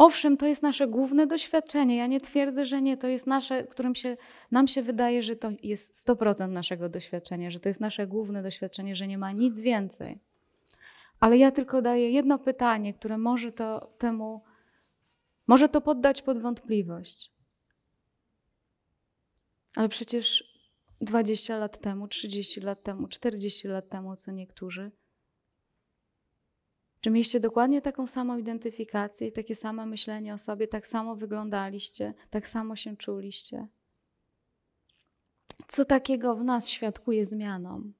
Owszem, 0.01 0.37
to 0.37 0.47
jest 0.47 0.63
nasze 0.63 0.87
główne 0.87 1.27
doświadczenie. 1.27 1.97
Ja 1.97 2.07
nie 2.07 2.21
twierdzę, 2.21 2.65
że 2.65 2.81
nie. 2.81 2.97
To 2.97 3.07
jest 3.07 3.27
nasze, 3.27 3.63
którym 3.63 3.95
się, 3.95 4.17
nam 4.51 4.67
się 4.67 4.83
wydaje, 4.83 5.23
że 5.23 5.35
to 5.35 5.49
jest 5.63 6.07
100% 6.07 6.49
naszego 6.49 6.89
doświadczenia, 6.89 7.51
że 7.51 7.59
to 7.59 7.69
jest 7.69 7.79
nasze 7.79 8.07
główne 8.07 8.43
doświadczenie, 8.43 8.95
że 8.95 9.07
nie 9.07 9.17
ma 9.17 9.31
nic 9.31 9.59
więcej. 9.59 10.19
Ale 11.19 11.37
ja 11.37 11.51
tylko 11.51 11.81
daję 11.81 12.11
jedno 12.11 12.39
pytanie, 12.39 12.93
które 12.93 13.17
może 13.17 13.51
to 13.51 13.93
temu, 13.97 14.41
może 15.47 15.69
to 15.69 15.81
poddać 15.81 16.21
pod 16.21 16.39
wątpliwość. 16.41 17.31
Ale 19.75 19.89
przecież 19.89 20.43
20 21.01 21.57
lat 21.57 21.81
temu, 21.81 22.07
30 22.07 22.61
lat 22.61 22.83
temu, 22.83 23.07
40 23.07 23.67
lat 23.67 23.89
temu, 23.89 24.15
co 24.15 24.31
niektórzy, 24.31 24.91
czy 27.01 27.09
mieliście 27.09 27.39
dokładnie 27.39 27.81
taką 27.81 28.07
samą 28.07 28.37
identyfikację 28.37 29.27
i 29.27 29.31
takie 29.31 29.55
samo 29.55 29.85
myślenie 29.85 30.33
o 30.33 30.37
sobie, 30.37 30.67
tak 30.67 30.87
samo 30.87 31.15
wyglądaliście, 31.15 32.13
tak 32.29 32.47
samo 32.47 32.75
się 32.75 32.97
czuliście? 32.97 33.67
Co 35.67 35.85
takiego 35.85 36.35
w 36.35 36.43
nas 36.43 36.69
świadkuje 36.69 37.25
zmianą? 37.25 37.91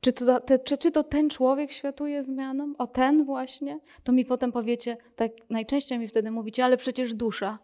Czy 0.00 0.12
to, 0.12 0.40
te, 0.40 0.58
czy, 0.58 0.78
czy 0.78 0.90
to 0.90 1.04
ten 1.04 1.30
człowiek 1.30 1.72
światuje 1.72 2.22
zmianą? 2.22 2.74
O 2.78 2.86
ten 2.86 3.24
właśnie? 3.24 3.80
To 4.04 4.12
mi 4.12 4.24
potem 4.24 4.52
powiecie, 4.52 4.96
tak 5.16 5.32
najczęściej 5.50 5.98
mi 5.98 6.08
wtedy 6.08 6.30
mówicie, 6.30 6.64
ale 6.64 6.76
przecież 6.76 7.14
dusza. 7.14 7.58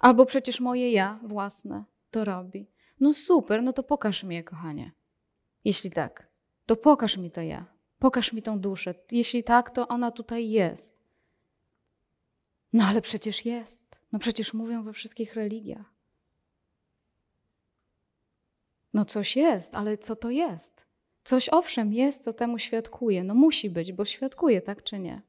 Albo 0.00 0.26
przecież 0.26 0.60
moje 0.60 0.92
ja 0.92 1.20
własne 1.22 1.84
to 2.10 2.24
robi. 2.24 2.66
No 3.00 3.12
super, 3.12 3.62
no 3.62 3.72
to 3.72 3.82
pokaż 3.82 4.24
mi 4.24 4.34
je, 4.34 4.44
kochanie. 4.44 4.92
Jeśli 5.64 5.90
tak, 5.90 6.28
to 6.66 6.76
pokaż 6.76 7.16
mi 7.16 7.30
to 7.30 7.42
ja. 7.42 7.72
Pokaż 8.02 8.32
mi 8.32 8.42
tą 8.42 8.58
duszę. 8.58 8.94
Jeśli 9.10 9.44
tak, 9.44 9.70
to 9.70 9.88
ona 9.88 10.10
tutaj 10.10 10.50
jest. 10.50 10.96
No 12.72 12.84
ale 12.84 13.02
przecież 13.02 13.44
jest. 13.44 14.00
No 14.12 14.18
przecież 14.18 14.54
mówią 14.54 14.82
we 14.82 14.92
wszystkich 14.92 15.34
religiach. 15.34 15.92
No 18.94 19.04
coś 19.04 19.36
jest, 19.36 19.74
ale 19.74 19.98
co 19.98 20.16
to 20.16 20.30
jest? 20.30 20.86
Coś 21.24 21.48
owszem 21.48 21.92
jest, 21.92 22.24
co 22.24 22.32
temu 22.32 22.58
świadkuje. 22.58 23.24
No 23.24 23.34
musi 23.34 23.70
być, 23.70 23.92
bo 23.92 24.04
świadkuje, 24.04 24.62
tak 24.62 24.82
czy 24.82 24.98
nie? 24.98 25.22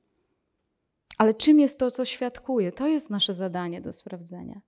Ale 1.17 1.33
czym 1.33 1.59
jest 1.59 1.79
to, 1.79 1.91
co 1.91 2.05
świadkuje? 2.05 2.71
To 2.71 2.87
jest 2.87 3.09
nasze 3.09 3.33
zadanie 3.33 3.81
do 3.81 3.93
sprawdzenia. 3.93 4.61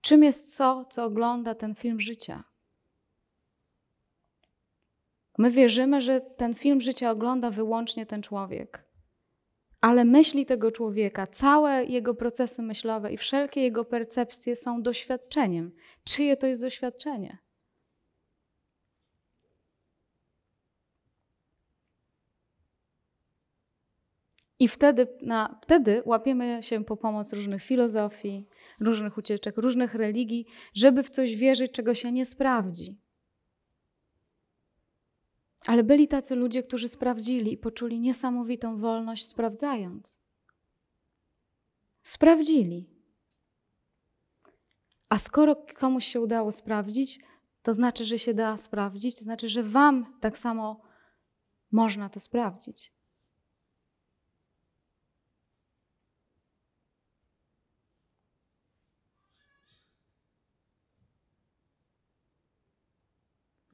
Czym 0.00 0.22
jest 0.22 0.56
co, 0.56 0.84
co 0.90 1.04
ogląda 1.04 1.54
ten 1.54 1.74
film 1.74 2.00
życia? 2.00 2.44
My 5.38 5.50
wierzymy, 5.50 6.00
że 6.00 6.20
ten 6.20 6.54
film 6.54 6.80
życia 6.80 7.10
ogląda 7.10 7.50
wyłącznie 7.50 8.06
ten 8.06 8.22
człowiek. 8.22 8.84
Ale 9.80 10.04
myśli 10.04 10.46
tego 10.46 10.70
człowieka, 10.70 11.26
całe 11.26 11.84
jego 11.84 12.14
procesy 12.14 12.62
myślowe 12.62 13.12
i 13.12 13.16
wszelkie 13.16 13.62
jego 13.62 13.84
percepcje 13.84 14.56
są 14.56 14.82
doświadczeniem. 14.82 15.72
Czyje 16.04 16.36
to 16.36 16.46
jest 16.46 16.60
doświadczenie? 16.60 17.38
I 24.60 24.68
wtedy, 24.68 25.06
na, 25.22 25.58
wtedy 25.62 26.02
łapiemy 26.04 26.62
się 26.62 26.84
po 26.84 26.96
pomoc 26.96 27.32
różnych 27.32 27.62
filozofii, 27.62 28.48
różnych 28.80 29.18
ucieczek, 29.18 29.56
różnych 29.56 29.94
religii, 29.94 30.46
żeby 30.74 31.02
w 31.02 31.10
coś 31.10 31.36
wierzyć, 31.36 31.72
czego 31.72 31.94
się 31.94 32.12
nie 32.12 32.26
sprawdzi. 32.26 32.98
Ale 35.68 35.84
byli 35.84 36.08
tacy 36.08 36.34
ludzie, 36.34 36.62
którzy 36.62 36.88
sprawdzili 36.88 37.52
i 37.52 37.56
poczuli 37.56 38.00
niesamowitą 38.00 38.76
wolność, 38.76 39.28
sprawdzając. 39.28 40.20
Sprawdzili. 42.02 42.90
A 45.08 45.18
skoro 45.18 45.56
komuś 45.56 46.06
się 46.06 46.20
udało 46.20 46.52
sprawdzić, 46.52 47.20
to 47.62 47.74
znaczy, 47.74 48.04
że 48.04 48.18
się 48.18 48.34
da 48.34 48.58
sprawdzić, 48.58 49.18
to 49.18 49.24
znaczy, 49.24 49.48
że 49.48 49.62
Wam 49.62 50.18
tak 50.20 50.38
samo 50.38 50.82
można 51.72 52.08
to 52.08 52.20
sprawdzić. 52.20 52.92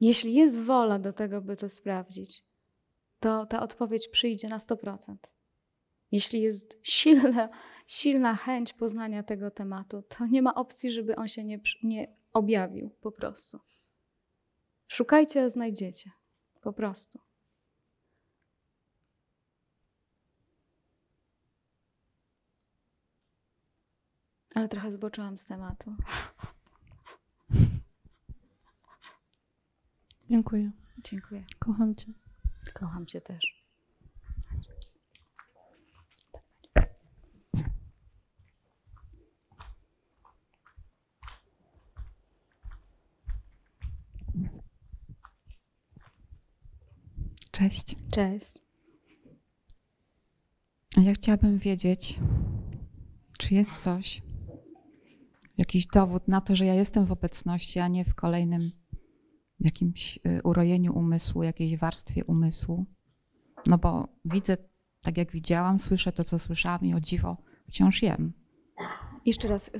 Jeśli 0.05 0.33
jest 0.33 0.59
wola 0.59 0.99
do 0.99 1.13
tego, 1.13 1.41
by 1.41 1.55
to 1.55 1.69
sprawdzić, 1.69 2.45
to 3.19 3.45
ta 3.45 3.61
odpowiedź 3.61 4.07
przyjdzie 4.07 4.49
na 4.49 4.57
100%. 4.57 5.15
Jeśli 6.11 6.41
jest 6.41 6.79
silna, 6.83 7.49
silna 7.87 8.35
chęć 8.35 8.73
poznania 8.73 9.23
tego 9.23 9.51
tematu, 9.51 10.01
to 10.01 10.25
nie 10.25 10.41
ma 10.41 10.55
opcji, 10.55 10.91
żeby 10.91 11.15
on 11.15 11.27
się 11.27 11.43
nie, 11.43 11.59
nie 11.83 12.15
objawił 12.33 12.89
po 12.89 13.11
prostu. 13.11 13.59
Szukajcie, 14.87 15.43
a 15.43 15.49
znajdziecie. 15.49 16.11
Po 16.61 16.73
prostu. 16.73 17.19
Ale 24.55 24.67
trochę 24.67 24.91
zboczyłam 24.91 25.37
z 25.37 25.45
tematu. 25.45 25.95
Dziękuję. 30.29 30.71
Dziękuję. 31.03 31.43
Kocham 31.59 31.95
Cię. 31.95 32.13
Kocham 32.73 33.05
Cię 33.05 33.21
też. 33.21 33.65
Cześć. 47.51 47.95
Cześć. 48.11 48.59
Ja 50.97 51.13
chciałabym 51.13 51.59
wiedzieć, 51.59 52.19
czy 53.37 53.55
jest 53.55 53.83
coś, 53.83 54.21
jakiś 55.57 55.87
dowód 55.87 56.27
na 56.27 56.41
to, 56.41 56.55
że 56.55 56.65
ja 56.65 56.73
jestem 56.73 57.05
w 57.05 57.11
obecności, 57.11 57.79
a 57.79 57.87
nie 57.87 58.05
w 58.05 58.15
kolejnym 58.15 58.71
jakimś 59.65 60.17
y, 60.17 60.41
urojeniu 60.43 60.93
umysłu, 60.97 61.43
jakiejś 61.43 61.77
warstwie 61.77 62.25
umysłu. 62.25 62.85
No 63.67 63.77
bo 63.77 64.07
widzę, 64.25 64.57
tak 65.01 65.17
jak 65.17 65.31
widziałam, 65.31 65.79
słyszę 65.79 66.11
to, 66.11 66.23
co 66.23 66.39
słyszałam 66.39 66.81
i 66.85 66.93
o 66.93 66.99
dziwo 66.99 67.37
wciąż 67.67 68.01
jem. 68.01 68.33
Jeszcze 69.25 69.47
raz, 69.47 69.71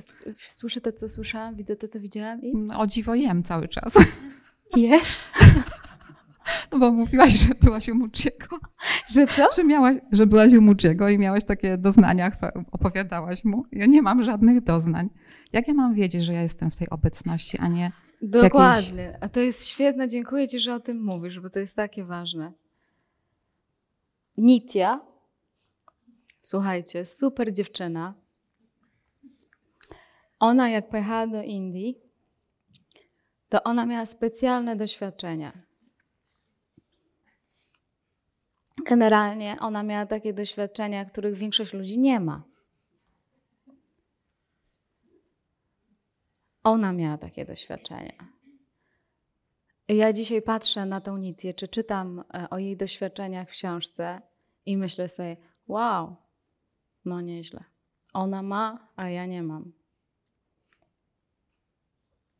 słyszę 0.48 0.80
to, 0.80 0.92
co 0.92 1.08
słyszałam, 1.08 1.56
widzę 1.56 1.76
to, 1.76 1.88
co 1.88 2.00
widziałam 2.00 2.42
i 2.42 2.56
No, 2.56 2.80
O 2.80 2.86
dziwo 2.86 3.14
jem 3.14 3.42
cały 3.42 3.68
czas. 3.68 3.98
jesz? 4.76 5.16
No 6.72 6.78
bo 6.78 6.92
mówiłaś, 6.92 7.32
że 7.32 7.54
byłaś 7.62 7.88
u 7.88 7.94
Muciego, 7.94 8.46
Że 9.08 9.26
co? 9.26 9.48
że, 9.56 9.64
miałaś, 9.64 9.96
że 10.12 10.26
byłaś 10.26 10.52
u 10.52 10.62
Muciego 10.62 11.08
i 11.08 11.18
miałaś 11.18 11.44
takie 11.44 11.78
doznania, 11.78 12.32
opowiadałaś 12.72 13.44
mu. 13.44 13.64
Ja 13.72 13.86
nie 13.86 14.02
mam 14.02 14.22
żadnych 14.22 14.64
doznań. 14.64 15.08
Jak 15.52 15.68
ja 15.68 15.74
mam 15.74 15.94
wiedzieć, 15.94 16.24
że 16.24 16.32
ja 16.32 16.42
jestem 16.42 16.70
w 16.70 16.76
tej 16.76 16.90
obecności, 16.90 17.58
a 17.58 17.68
nie 17.68 17.92
Dokładnie. 18.26 19.18
A 19.20 19.28
to 19.28 19.40
jest 19.40 19.66
świetne. 19.66 20.08
Dziękuję 20.08 20.48
Ci, 20.48 20.60
że 20.60 20.74
o 20.74 20.80
tym 20.80 21.04
mówisz, 21.04 21.40
bo 21.40 21.50
to 21.50 21.58
jest 21.58 21.76
takie 21.76 22.04
ważne. 22.04 22.52
Nitya, 24.36 25.00
słuchajcie, 26.42 27.06
super 27.06 27.52
dziewczyna. 27.52 28.14
Ona, 30.38 30.68
jak 30.68 30.88
pojechała 30.88 31.26
do 31.26 31.42
Indii, 31.42 31.98
to 33.48 33.62
ona 33.62 33.86
miała 33.86 34.06
specjalne 34.06 34.76
doświadczenia. 34.76 35.52
Generalnie 38.86 39.56
ona 39.60 39.82
miała 39.82 40.06
takie 40.06 40.32
doświadczenia, 40.32 41.04
których 41.04 41.34
większość 41.34 41.72
ludzi 41.72 41.98
nie 41.98 42.20
ma. 42.20 42.42
Ona 46.66 46.92
miała 46.92 47.18
takie 47.18 47.44
doświadczenia. 47.44 48.28
Ja 49.88 50.12
dzisiaj 50.12 50.42
patrzę 50.42 50.86
na 50.86 51.00
tą 51.00 51.16
Nitię, 51.16 51.54
czy 51.54 51.68
czytam 51.68 52.24
e, 52.34 52.50
o 52.50 52.58
jej 52.58 52.76
doświadczeniach 52.76 53.48
w 53.48 53.50
książce 53.50 54.22
i 54.66 54.76
myślę 54.76 55.08
sobie, 55.08 55.36
wow, 55.68 56.16
no 57.04 57.20
nieźle. 57.20 57.64
Ona 58.12 58.42
ma, 58.42 58.88
a 58.96 59.08
ja 59.08 59.26
nie 59.26 59.42
mam. 59.42 59.72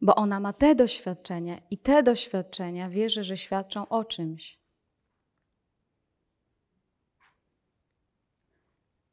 Bo 0.00 0.14
ona 0.14 0.40
ma 0.40 0.52
te 0.52 0.74
doświadczenia 0.74 1.60
i 1.70 1.78
te 1.78 2.02
doświadczenia 2.02 2.88
wierzę, 2.88 3.24
że 3.24 3.36
świadczą 3.36 3.88
o 3.88 4.04
czymś. 4.04 4.58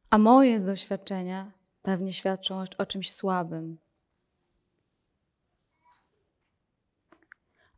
A 0.10 0.18
moje 0.18 0.60
doświadczenia 0.60 1.52
pewnie 1.82 2.14
świadczą 2.14 2.60
o, 2.60 2.66
o 2.78 2.86
czymś 2.86 3.12
słabym. 3.12 3.83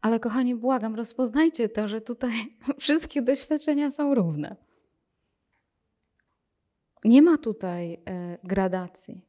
Ale 0.05 0.19
kochani, 0.19 0.55
błagam, 0.55 0.95
rozpoznajcie 0.95 1.69
to, 1.69 1.87
że 1.87 2.01
tutaj 2.01 2.31
wszystkie 2.79 3.21
doświadczenia 3.21 3.91
są 3.91 4.15
równe. 4.15 4.55
Nie 7.03 7.21
ma 7.21 7.37
tutaj 7.37 7.93
e, 7.93 8.37
gradacji. 8.43 9.21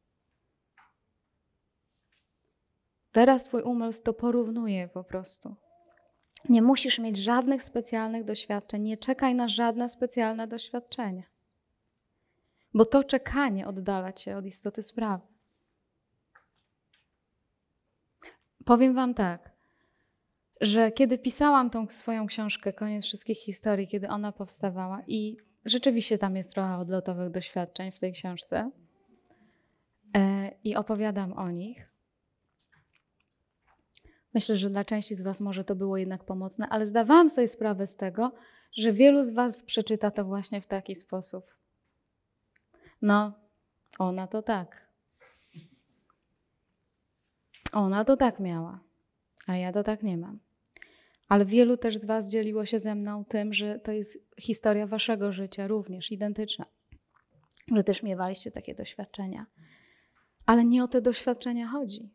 Teraz 3.11 3.43
Twój 3.43 3.61
umysł 3.61 4.03
to 4.03 4.13
porównuje 4.13 4.87
po 4.87 5.03
prostu. 5.03 5.55
Nie 6.49 6.61
musisz 6.61 6.99
mieć 6.99 7.17
żadnych 7.17 7.63
specjalnych 7.63 8.23
doświadczeń, 8.23 8.83
nie 8.83 8.97
czekaj 8.97 9.35
na 9.35 9.47
żadne 9.47 9.89
specjalne 9.89 10.47
doświadczenia. 10.47 11.23
Bo 12.73 12.85
to 12.85 13.03
czekanie 13.03 13.67
oddala 13.67 14.13
Cię 14.13 14.37
od 14.37 14.45
istoty 14.45 14.83
sprawy. 14.83 15.27
Powiem 18.65 18.93
Wam 18.93 19.13
tak, 19.13 19.56
że 20.61 20.91
kiedy 20.91 21.17
pisałam 21.17 21.69
tą 21.69 21.87
swoją 21.89 22.27
książkę 22.27 22.73
Koniec 22.73 23.05
wszystkich 23.05 23.37
historii, 23.37 23.87
kiedy 23.87 24.07
ona 24.09 24.31
powstawała 24.31 25.03
i 25.07 25.37
rzeczywiście 25.65 26.17
tam 26.17 26.35
jest 26.35 26.53
trochę 26.53 26.77
odlotowych 26.77 27.31
doświadczeń 27.31 27.91
w 27.91 27.99
tej 27.99 28.13
książce 28.13 28.71
e, 30.15 30.51
i 30.63 30.75
opowiadam 30.75 31.33
o 31.33 31.51
nich. 31.51 31.89
Myślę, 34.33 34.57
że 34.57 34.69
dla 34.69 34.85
części 34.85 35.15
z 35.15 35.21
Was 35.21 35.39
może 35.39 35.63
to 35.63 35.75
było 35.75 35.97
jednak 35.97 36.23
pomocne, 36.23 36.67
ale 36.69 36.85
zdawałam 36.85 37.29
sobie 37.29 37.47
sprawę 37.47 37.87
z 37.87 37.95
tego, 37.95 38.31
że 38.71 38.93
wielu 38.93 39.23
z 39.23 39.31
Was 39.31 39.63
przeczyta 39.63 40.11
to 40.11 40.25
właśnie 40.25 40.61
w 40.61 40.67
taki 40.67 40.95
sposób. 40.95 41.53
No, 43.01 43.33
ona 43.99 44.27
to 44.27 44.41
tak. 44.41 44.87
Ona 47.73 48.05
to 48.05 48.17
tak 48.17 48.39
miała, 48.39 48.79
a 49.47 49.55
ja 49.55 49.73
to 49.73 49.83
tak 49.83 50.03
nie 50.03 50.17
mam. 50.17 50.46
Ale 51.27 51.45
wielu 51.45 51.77
też 51.77 51.97
z 51.97 52.05
Was 52.05 52.29
dzieliło 52.29 52.65
się 52.65 52.79
ze 52.79 52.95
mną 52.95 53.25
tym, 53.25 53.53
że 53.53 53.79
to 53.79 53.91
jest 53.91 54.17
historia 54.39 54.87
Waszego 54.87 55.31
życia 55.31 55.67
również 55.67 56.11
identyczna, 56.11 56.65
że 57.75 57.83
też 57.83 58.03
miewaliście 58.03 58.51
takie 58.51 58.75
doświadczenia. 58.75 59.45
Ale 60.45 60.65
nie 60.65 60.83
o 60.83 60.87
te 60.87 61.01
doświadczenia 61.01 61.67
chodzi. 61.67 62.09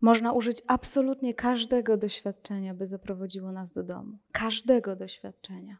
Można 0.00 0.32
użyć 0.32 0.62
absolutnie 0.66 1.34
każdego 1.34 1.96
doświadczenia, 1.96 2.74
by 2.74 2.86
zaprowadziło 2.86 3.52
nas 3.52 3.72
do 3.72 3.82
domu. 3.82 4.18
Każdego 4.32 4.96
doświadczenia. 4.96 5.78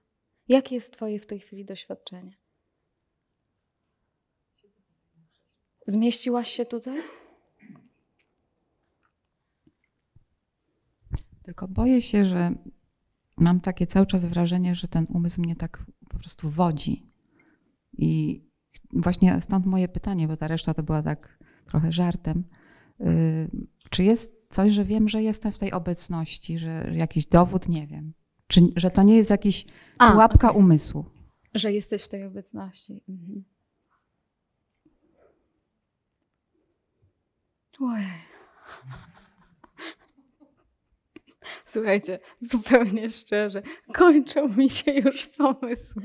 Jakie 0.49 0.75
jest 0.75 0.93
Twoje 0.93 1.19
w 1.19 1.27
tej 1.27 1.41
chwili 1.41 1.65
doświadczenie? 1.65 2.37
Zmieściłaś 5.87 6.51
się 6.51 6.67
tutaj? 6.67 7.03
Tylko 11.45 11.69
boję 11.69 12.03
się, 12.03 12.25
że 12.25 12.55
mam 13.37 13.61
takie 13.61 13.87
cały 13.87 14.07
czas 14.07 14.25
wrażenie, 14.25 14.75
że 14.75 14.89
ten 14.89 15.07
umysł 15.09 15.41
mnie 15.41 15.57
tak 15.57 15.87
po 16.09 16.19
prostu 16.19 16.51
wodzi. 16.51 17.07
I 17.99 18.41
właśnie 18.93 19.41
stąd 19.41 19.67
moje 19.67 19.89
pytanie, 19.89 20.29
bo 20.29 20.37
ta 20.37 20.49
reszta 20.49 20.75
to 20.75 20.83
była 20.83 21.03
tak 21.03 21.39
trochę 21.67 21.93
żartem. 21.93 22.45
Y, 23.01 23.51
Czy 23.91 24.05
jest 24.05 24.33
coś, 24.51 24.73
że 24.73 24.85
wiem, 24.85 25.09
że 25.09 25.23
jestem 25.23 25.53
w 25.53 25.59
tej 25.59 25.73
obecności, 25.73 26.59
że 26.59 26.91
jakiś 26.95 27.27
dowód, 27.27 27.69
nie 27.69 27.87
wiem. 27.87 28.13
Czy, 28.47 28.61
że 28.77 28.91
to 28.91 29.03
nie 29.03 29.17
jest 29.17 29.31
jakiś 29.31 29.67
A, 29.99 30.13
pułapka 30.13 30.51
umysłu? 30.51 31.05
Że 31.55 31.73
jesteś 31.73 32.03
w 32.03 32.09
tej 32.09 32.25
obecności. 32.25 33.01
Mhm. 33.09 33.45
Ojej. 37.81 38.07
Słuchajcie, 41.67 42.19
zupełnie 42.41 43.11
szczerze, 43.11 43.63
kończą 43.95 44.49
mi 44.49 44.71
się 44.71 44.93
już 44.93 45.27
pomysły. 45.27 46.03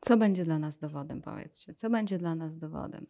Co 0.00 0.16
będzie 0.16 0.44
dla 0.44 0.58
nas 0.58 0.78
dowodem, 0.78 1.22
powiedzcie? 1.22 1.74
Co 1.74 1.90
będzie 1.90 2.18
dla 2.18 2.34
nas 2.34 2.58
dowodem? 2.58 3.06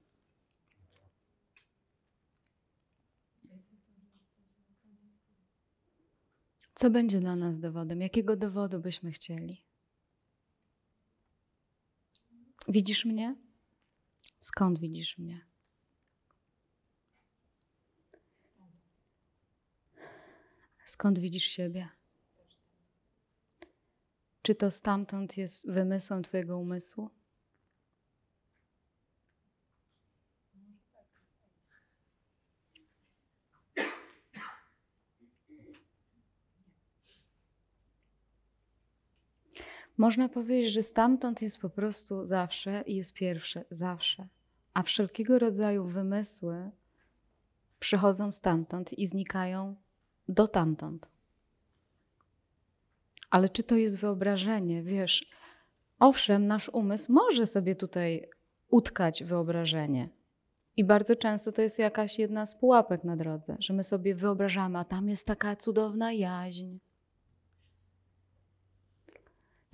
Co 6.77 6.91
będzie 6.91 7.21
dla 7.21 7.37
nas 7.37 7.61
dowodem? 7.61 8.01
Jakiego 8.01 8.37
dowodu 8.37 8.81
byśmy 8.81 9.13
chcieli? 9.13 9.63
Widzisz 12.69 13.05
mnie? 13.05 13.37
Skąd 14.41 14.79
widzisz 14.79 15.19
mnie? 15.19 15.47
Skąd 20.85 21.19
widzisz 21.19 21.45
siebie? 21.45 21.89
Czy 24.43 24.55
to 24.55 24.71
stamtąd 24.71 25.37
jest 25.37 25.71
wymysłem 25.71 26.23
Twojego 26.23 26.59
umysłu? 26.59 27.11
Można 39.99 40.29
powiedzieć, 40.29 40.73
że 40.73 40.83
stamtąd 40.83 41.43
jest 41.43 41.59
po 41.59 41.71
prostu 41.71 42.25
zawsze 42.25 42.83
i 42.87 42.97
jest 42.97 43.13
pierwsze, 43.13 43.65
zawsze. 43.71 44.29
A 44.75 44.83
wszelkiego 44.83 45.39
rodzaju 45.39 45.85
wymysły 45.85 46.71
przychodzą 47.81 48.33
stamtąd 48.33 48.93
i 48.93 49.07
znikają 49.07 49.75
do 50.29 50.49
tamtąd. 50.49 51.09
Ale 53.31 53.49
czy 53.49 53.63
to 53.63 53.77
jest 53.77 53.99
wyobrażenie? 53.99 54.83
Wiesz, 54.83 55.31
owszem, 55.99 56.47
nasz 56.47 56.69
umysł 56.69 57.13
może 57.13 57.47
sobie 57.47 57.77
tutaj 57.77 58.29
utkać 58.71 59.25
wyobrażenie. 59.25 60.09
I 60.77 60.85
bardzo 60.85 61.17
często 61.17 61.53
to 61.53 61.63
jest 61.63 61.79
jakaś 61.79 62.19
jedna 62.19 62.47
z 62.47 62.55
pułapek 62.59 63.05
na 63.05 63.17
drodze, 63.17 63.57
że 63.59 63.75
my 63.75 63.85
sobie 63.85 64.15
wyobrażamy, 64.15 64.79
a 64.79 64.85
tam 64.85 65.09
jest 65.09 65.27
taka 65.27 65.57
cudowna 65.57 66.13
jaźń. 66.13 66.79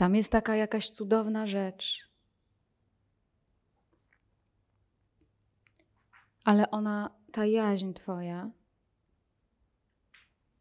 Tam 0.03 0.15
jest 0.15 0.33
taka 0.33 0.57
jakaś 0.57 0.91
cudowna 0.91 1.47
rzecz. 1.47 2.11
Ale 6.45 6.71
ona, 6.71 7.11
ta 7.33 7.47
jaźń 7.47 7.93
Twoja, 7.93 8.51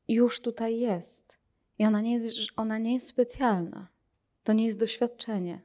już 0.08 0.42
tutaj 0.42 0.80
jest. 0.80 1.38
I 1.80 1.86
ona 1.86 2.02
nie 2.02 2.14
jest, 2.14 2.34
ona 2.56 2.78
nie 2.78 2.94
jest 2.94 3.08
specjalna. 3.08 3.88
To 4.44 4.54
nie 4.54 4.66
jest 4.66 4.80
doświadczenie. 4.80 5.62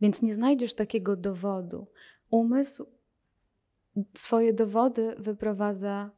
Więc 0.00 0.22
nie 0.22 0.34
znajdziesz 0.34 0.74
takiego 0.74 1.16
dowodu. 1.16 1.86
Umysł 2.30 2.86
swoje 4.14 4.52
dowody 4.52 5.14
wyprowadza 5.18 6.10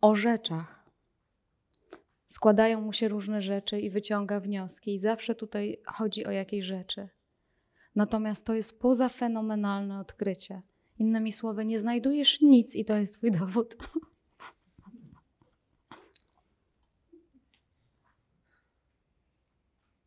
o 0.00 0.14
rzeczach. 0.14 0.75
Składają 2.26 2.80
mu 2.80 2.92
się 2.92 3.08
różne 3.08 3.42
rzeczy 3.42 3.80
i 3.80 3.90
wyciąga 3.90 4.40
wnioski, 4.40 4.94
i 4.94 4.98
zawsze 4.98 5.34
tutaj 5.34 5.80
chodzi 5.86 6.26
o 6.26 6.30
jakieś 6.30 6.64
rzeczy. 6.64 7.08
Natomiast 7.94 8.46
to 8.46 8.54
jest 8.54 8.80
pozafenomenalne 8.80 10.00
odkrycie. 10.00 10.62
Innymi 10.98 11.32
słowy, 11.32 11.64
nie 11.64 11.80
znajdujesz 11.80 12.40
nic 12.40 12.76
i 12.76 12.84
to 12.84 12.96
jest 12.96 13.14
Twój 13.14 13.30
dowód. 13.30 13.76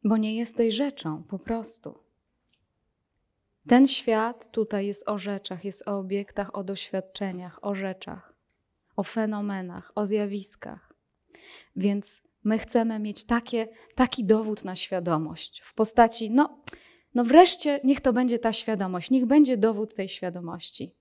Bo 0.04 0.18
nie 0.18 0.36
jesteś 0.36 0.76
rzeczą, 0.76 1.24
po 1.24 1.40
prostu. 1.40 1.98
Ten 3.68 3.88
świat 3.88 4.52
tutaj 4.52 4.88
jest 4.88 5.10
o 5.10 5.18
rzeczach, 5.18 5.66
jest 5.66 5.88
o 5.88 5.98
obiektach, 5.98 6.56
o 6.56 6.64
doświadczeniach, 6.64 7.60
o 7.62 7.76
rzeczach, 7.76 8.34
o 8.96 9.04
fenomenach, 9.04 9.92
o 9.96 10.06
zjawiskach. 10.06 10.89
Więc 11.76 12.22
my 12.44 12.60
chcemy 12.60 13.00
mieć 13.00 13.24
takie, 13.24 13.68
taki 13.96 14.26
dowód 14.26 14.66
na 14.66 14.76
świadomość 14.76 15.62
w 15.66 15.74
postaci, 15.74 16.32
no, 16.32 16.60
no 17.16 17.24
wreszcie 17.24 17.80
niech 17.84 18.02
to 18.02 18.14
będzie 18.14 18.40
ta 18.40 18.54
świadomość, 18.54 19.12
niech 19.12 19.26
będzie 19.26 19.58
dowód 19.58 19.94
tej 19.94 20.10
świadomości. 20.10 20.96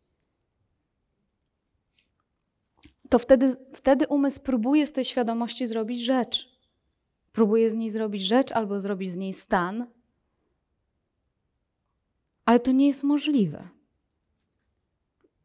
To 3.08 3.18
wtedy, 3.18 3.56
wtedy 3.74 4.06
umysł 4.06 4.40
próbuje 4.40 4.86
z 4.86 4.92
tej 4.92 5.04
świadomości 5.04 5.66
zrobić 5.66 6.04
rzecz. 6.04 6.58
Próbuje 7.32 7.70
z 7.70 7.74
niej 7.74 7.90
zrobić 7.90 8.22
rzecz 8.22 8.52
albo 8.52 8.80
zrobić 8.80 9.10
z 9.10 9.16
niej 9.16 9.32
stan, 9.32 9.86
ale 12.44 12.60
to 12.60 12.72
nie 12.72 12.86
jest 12.86 13.04
możliwe. 13.04 13.68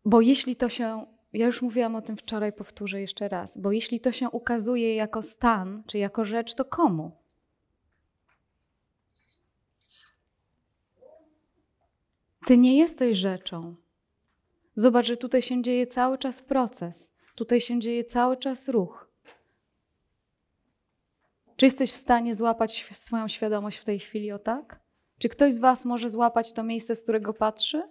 Bo 0.05 0.21
jeśli 0.21 0.55
to 0.55 0.69
się, 0.69 1.05
ja 1.33 1.45
już 1.45 1.61
mówiłam 1.61 1.95
o 1.95 2.01
tym 2.01 2.17
wczoraj, 2.17 2.53
powtórzę 2.53 3.01
jeszcze 3.01 3.29
raz, 3.29 3.57
bo 3.57 3.71
jeśli 3.71 3.99
to 3.99 4.11
się 4.11 4.29
ukazuje 4.29 4.95
jako 4.95 5.21
stan 5.21 5.83
czy 5.87 5.97
jako 5.97 6.25
rzecz, 6.25 6.53
to 6.53 6.65
komu? 6.65 7.11
Ty 12.45 12.57
nie 12.57 12.77
jesteś 12.77 13.17
rzeczą. 13.17 13.75
Zobacz, 14.75 15.05
że 15.05 15.17
tutaj 15.17 15.41
się 15.41 15.61
dzieje 15.61 15.87
cały 15.87 16.17
czas 16.17 16.41
proces, 16.41 17.11
tutaj 17.35 17.61
się 17.61 17.79
dzieje 17.79 18.03
cały 18.03 18.37
czas 18.37 18.69
ruch. 18.69 19.07
Czy 21.55 21.65
jesteś 21.65 21.91
w 21.91 21.97
stanie 21.97 22.35
złapać 22.35 22.85
swoją 22.91 23.27
świadomość 23.27 23.77
w 23.77 23.83
tej 23.83 23.99
chwili 23.99 24.31
o 24.31 24.39
tak? 24.39 24.79
Czy 25.19 25.29
ktoś 25.29 25.53
z 25.53 25.59
Was 25.59 25.85
może 25.85 26.09
złapać 26.09 26.53
to 26.53 26.63
miejsce, 26.63 26.95
z 26.95 27.03
którego 27.03 27.33
patrzy? 27.33 27.83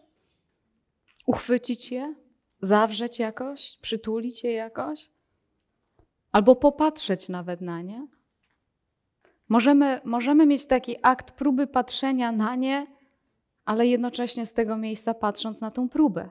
Uchwycić 1.26 1.92
je? 1.92 2.14
Zawrzeć 2.62 3.18
jakoś? 3.18 3.78
Przytulić 3.80 4.44
je 4.44 4.52
jakoś? 4.52 5.10
Albo 6.32 6.56
popatrzeć 6.56 7.28
nawet 7.28 7.60
na 7.60 7.82
nie? 7.82 8.06
Możemy, 9.48 10.00
możemy 10.04 10.46
mieć 10.46 10.66
taki 10.66 10.96
akt 11.02 11.30
próby 11.30 11.66
patrzenia 11.66 12.32
na 12.32 12.56
nie, 12.56 12.86
ale 13.64 13.86
jednocześnie 13.86 14.46
z 14.46 14.52
tego 14.52 14.76
miejsca 14.76 15.14
patrząc 15.14 15.60
na 15.60 15.70
tą 15.70 15.88
próbę. 15.88 16.30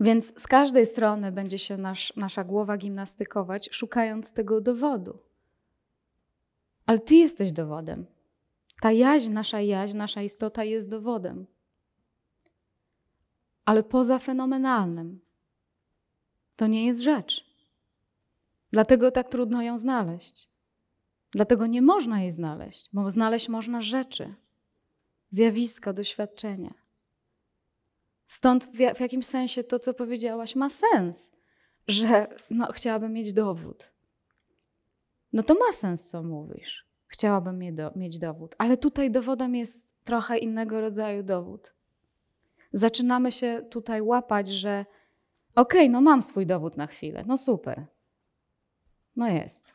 Więc 0.00 0.40
z 0.40 0.46
każdej 0.46 0.86
strony 0.86 1.32
będzie 1.32 1.58
się 1.58 1.76
nasz, 1.76 2.12
nasza 2.16 2.44
głowa 2.44 2.76
gimnastykować, 2.76 3.68
szukając 3.72 4.32
tego 4.32 4.60
dowodu. 4.60 5.18
Ale 6.86 6.98
Ty 6.98 7.14
jesteś 7.14 7.52
dowodem. 7.52 8.06
Ta 8.80 8.92
jaźń, 8.92 9.30
nasza 9.30 9.60
jaźń, 9.60 9.96
nasza 9.96 10.22
istota 10.22 10.64
jest 10.64 10.90
dowodem. 10.90 11.46
Ale 13.68 13.82
poza 13.82 14.18
fenomenalnym. 14.18 15.20
To 16.56 16.66
nie 16.66 16.86
jest 16.86 17.00
rzecz. 17.00 17.44
Dlatego 18.72 19.10
tak 19.10 19.28
trudno 19.28 19.62
ją 19.62 19.78
znaleźć. 19.78 20.48
Dlatego 21.32 21.66
nie 21.66 21.82
można 21.82 22.20
jej 22.20 22.32
znaleźć, 22.32 22.88
bo 22.92 23.10
znaleźć 23.10 23.48
można 23.48 23.82
rzeczy, 23.82 24.34
zjawiska, 25.30 25.92
doświadczenia. 25.92 26.74
Stąd 28.26 28.64
w, 28.64 28.96
w 28.96 29.00
jakimś 29.00 29.26
sensie 29.26 29.64
to, 29.64 29.78
co 29.78 29.94
powiedziałaś, 29.94 30.56
ma 30.56 30.70
sens, 30.70 31.32
że 31.88 32.26
no, 32.50 32.72
chciałabym 32.72 33.12
mieć 33.12 33.32
dowód. 33.32 33.92
No 35.32 35.42
to 35.42 35.54
ma 35.54 35.72
sens, 35.72 36.10
co 36.10 36.22
mówisz. 36.22 36.86
Chciałabym 37.06 37.58
mieć, 37.58 37.76
do, 37.76 37.92
mieć 37.96 38.18
dowód, 38.18 38.54
ale 38.58 38.76
tutaj 38.76 39.10
dowodem 39.10 39.54
jest 39.54 40.04
trochę 40.04 40.38
innego 40.38 40.80
rodzaju 40.80 41.22
dowód. 41.22 41.77
Zaczynamy 42.72 43.32
się 43.32 43.66
tutaj 43.70 44.02
łapać, 44.02 44.48
że 44.48 44.86
okej, 45.54 45.80
okay, 45.80 45.88
no 45.88 46.00
mam 46.00 46.22
swój 46.22 46.46
dowód 46.46 46.76
na 46.76 46.86
chwilę, 46.86 47.24
no 47.26 47.38
super. 47.38 47.86
No 49.16 49.28
jest. 49.28 49.72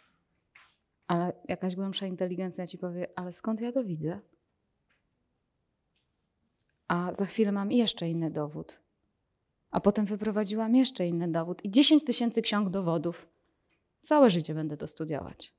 Ale 1.08 1.34
jakaś 1.48 1.76
głębsza 1.76 2.06
inteligencja 2.06 2.68
ci 2.68 2.78
powie, 2.78 3.08
ale 3.16 3.32
skąd 3.32 3.62
ja 3.62 3.72
to 3.72 3.84
widzę? 3.84 4.20
A 6.88 7.14
za 7.14 7.26
chwilę 7.26 7.52
mam 7.52 7.72
jeszcze 7.72 8.10
inny 8.10 8.32
dowód. 8.32 8.80
A 9.72 9.80
potem 9.80 10.06
wyprowadziłam 10.06 10.76
jeszcze 10.76 11.08
inny 11.08 11.28
dowód 11.28 11.66
i 11.66 11.72
10 11.72 12.04
tysięcy 12.04 12.42
ksiąg 12.42 12.70
dowodów. 12.70 13.28
Całe 14.02 14.30
życie 14.30 14.54
będę 14.54 14.78
to 14.78 14.88
studiować. 14.88 15.54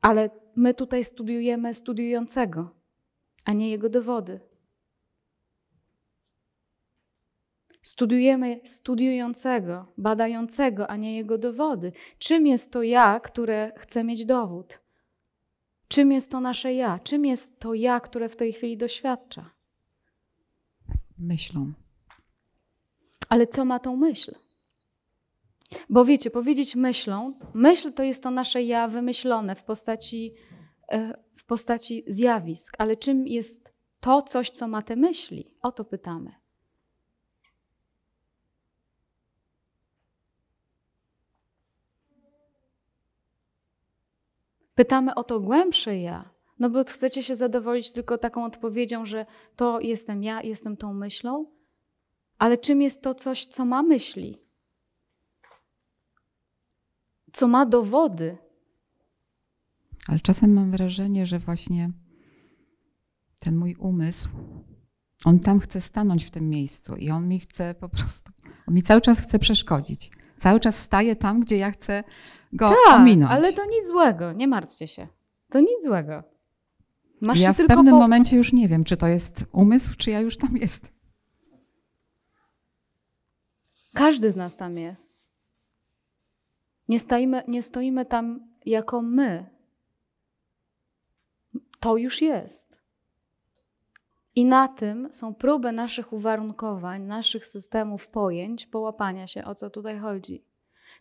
Ale 0.00 0.30
my 0.56 0.74
tutaj 0.74 1.04
studiujemy 1.04 1.74
studiującego, 1.74 2.70
a 3.44 3.52
nie 3.52 3.70
jego 3.70 3.88
dowody. 3.88 4.40
Studiujemy 7.90 8.60
studiującego, 8.64 9.86
badającego, 9.98 10.90
a 10.90 10.96
nie 10.96 11.16
jego 11.16 11.38
dowody. 11.38 11.92
Czym 12.18 12.46
jest 12.46 12.70
to 12.70 12.82
ja, 12.82 13.20
które 13.20 13.72
chce 13.76 14.04
mieć 14.04 14.26
dowód? 14.26 14.80
Czym 15.88 16.12
jest 16.12 16.30
to 16.30 16.40
nasze 16.40 16.74
ja? 16.74 16.98
Czym 16.98 17.24
jest 17.24 17.58
to 17.58 17.74
ja, 17.74 18.00
które 18.00 18.28
w 18.28 18.36
tej 18.36 18.52
chwili 18.52 18.76
doświadcza? 18.76 19.50
Myślą. 21.18 21.72
Ale 23.28 23.46
co 23.46 23.64
ma 23.64 23.78
tą 23.78 23.96
myśl? 23.96 24.34
Bo 25.88 26.04
wiecie, 26.04 26.30
powiedzieć 26.30 26.76
myślą, 26.76 27.38
myśl 27.54 27.92
to 27.92 28.02
jest 28.02 28.22
to 28.22 28.30
nasze 28.30 28.62
ja 28.62 28.88
wymyślone 28.88 29.54
w 29.54 29.64
postaci, 29.64 30.32
e, 30.88 31.14
w 31.36 31.44
postaci 31.44 32.04
zjawisk, 32.06 32.76
ale 32.78 32.96
czym 32.96 33.26
jest 33.26 33.72
to 34.00 34.22
coś, 34.22 34.50
co 34.50 34.68
ma 34.68 34.82
te 34.82 34.96
myśli? 34.96 35.54
O 35.62 35.72
to 35.72 35.84
pytamy. 35.84 36.39
Pytamy 44.80 45.14
o 45.14 45.24
to 45.24 45.40
głębsze 45.40 45.98
ja. 45.98 46.30
No 46.58 46.70
bo 46.70 46.84
chcecie 46.84 47.22
się 47.22 47.36
zadowolić 47.36 47.92
tylko 47.92 48.18
taką 48.18 48.44
odpowiedzią, 48.44 49.06
że 49.06 49.26
to 49.56 49.80
jestem 49.80 50.22
ja, 50.22 50.42
jestem 50.42 50.76
tą 50.76 50.94
myślą, 50.94 51.46
ale 52.38 52.58
czym 52.58 52.82
jest 52.82 53.02
to 53.02 53.14
coś, 53.14 53.44
co 53.44 53.64
ma 53.64 53.82
myśli? 53.82 54.38
Co 57.32 57.48
ma 57.48 57.66
dowody? 57.66 58.38
Ale 60.08 60.20
czasem 60.20 60.52
mam 60.52 60.70
wrażenie, 60.70 61.26
że 61.26 61.38
właśnie 61.38 61.90
ten 63.38 63.56
mój 63.56 63.76
umysł, 63.76 64.28
on 65.24 65.40
tam 65.40 65.60
chce 65.60 65.80
stanąć 65.80 66.24
w 66.24 66.30
tym 66.30 66.48
miejscu 66.48 66.96
i 66.96 67.10
on 67.10 67.28
mi 67.28 67.40
chce 67.40 67.74
po 67.74 67.88
prostu, 67.88 68.32
on 68.68 68.74
mi 68.74 68.82
cały 68.82 69.00
czas 69.00 69.20
chce 69.20 69.38
przeszkodzić. 69.38 70.10
Cały 70.38 70.60
czas 70.60 70.78
staje 70.78 71.16
tam, 71.16 71.40
gdzie 71.40 71.56
ja 71.56 71.70
chcę 71.70 72.04
go 72.52 72.74
ominąć. 72.88 73.30
Tak, 73.30 73.38
ale 73.38 73.52
to 73.52 73.64
nic 73.64 73.88
złego, 73.88 74.32
nie 74.32 74.48
martwcie 74.48 74.88
się. 74.88 75.08
To 75.50 75.60
nic 75.60 75.84
złego. 75.84 76.22
Masz 77.20 77.40
ja 77.40 77.52
w 77.52 77.56
pewnym 77.56 77.94
po... 77.94 78.00
momencie 78.00 78.36
już 78.36 78.52
nie 78.52 78.68
wiem, 78.68 78.84
czy 78.84 78.96
to 78.96 79.06
jest 79.06 79.44
umysł, 79.52 79.94
czy 79.96 80.10
ja 80.10 80.20
już 80.20 80.36
tam 80.36 80.56
jestem. 80.56 80.90
Każdy 83.94 84.32
z 84.32 84.36
nas 84.36 84.56
tam 84.56 84.78
jest. 84.78 85.20
Nie 86.88 87.00
stoimy, 87.00 87.42
nie 87.48 87.62
stoimy 87.62 88.06
tam 88.06 88.48
jako 88.66 89.02
my. 89.02 89.46
To 91.80 91.96
już 91.96 92.22
jest. 92.22 92.80
I 94.34 94.44
na 94.44 94.68
tym 94.68 95.12
są 95.12 95.34
próby 95.34 95.72
naszych 95.72 96.12
uwarunkowań, 96.12 97.02
naszych 97.02 97.46
systemów 97.46 98.08
pojęć, 98.08 98.66
połapania 98.66 99.26
się, 99.26 99.44
o 99.44 99.54
co 99.54 99.70
tutaj 99.70 99.98
chodzi. 99.98 100.44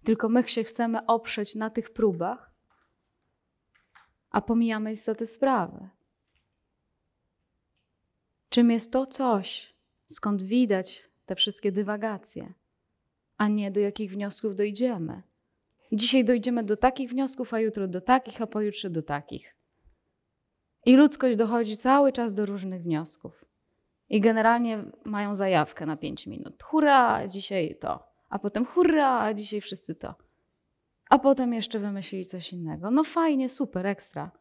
Tylko 0.04 0.30
my 0.30 0.48
się 0.48 0.64
chcemy 0.64 1.06
oprzeć 1.06 1.56
na 1.56 1.70
tych 1.70 1.90
próbach, 1.90 2.52
a 4.32 4.42
pomijamy 4.42 4.92
istotę 4.92 5.28
sprawy. 5.28 5.90
Czym 8.50 8.72
jest 8.72 8.92
to 8.92 9.06
coś, 9.06 9.74
skąd 10.08 10.44
widać 10.44 11.10
te 11.26 11.36
wszystkie 11.36 11.72
dywagacje, 11.72 12.54
a 13.38 13.48
nie 13.48 13.72
do 13.72 13.80
jakich 13.80 14.12
wniosków 14.12 14.56
dojdziemy. 14.56 15.24
Dzisiaj 15.92 16.26
dojdziemy 16.26 16.64
do 16.64 16.78
takich 16.78 17.10
wniosków, 17.10 17.54
a 17.54 17.60
jutro 17.60 17.88
do 17.88 18.02
takich, 18.02 18.42
a 18.42 18.48
pojutrze 18.48 18.90
do 18.90 19.02
takich. 19.02 19.56
I 20.86 20.96
ludzkość 20.96 21.38
dochodzi 21.38 21.78
cały 21.78 22.12
czas 22.12 22.34
do 22.34 22.46
różnych 22.46 22.82
wniosków. 22.84 23.46
I 24.10 24.22
generalnie 24.22 24.84
mają 25.06 25.34
zajawkę 25.34 25.86
na 25.86 25.98
5 25.98 26.28
minut. 26.28 26.64
Hurra, 26.64 27.28
dzisiaj 27.28 27.76
to. 27.80 28.09
A 28.30 28.39
potem 28.39 28.65
hurra, 28.65 29.34
dzisiaj 29.34 29.62
wszyscy 29.62 29.96
to. 29.96 30.15
A 31.10 31.20
potem 31.20 31.54
jeszcze 31.54 31.80
wymyślili 31.80 32.26
coś 32.26 32.54
innego. 32.54 32.92
No 32.92 33.04
fajnie, 33.04 33.50
super, 33.50 33.86
ekstra. 33.86 34.32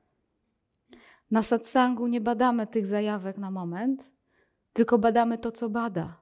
Na 1.30 1.42
satsangu 1.42 2.06
nie 2.06 2.20
badamy 2.20 2.66
tych 2.66 2.86
zajawek 2.86 3.38
na 3.38 3.50
moment, 3.50 4.10
tylko 4.72 4.98
badamy 4.98 5.38
to, 5.38 5.52
co 5.52 5.70
bada. 5.70 6.20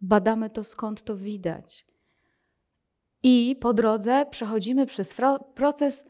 Badamy 0.00 0.50
to, 0.50 0.64
skąd 0.64 1.02
to 1.02 1.16
widać. 1.16 1.86
I 3.22 3.56
po 3.60 3.74
drodze 3.74 4.26
przechodzimy 4.30 4.86
przez 4.86 5.16
proces 5.54 6.04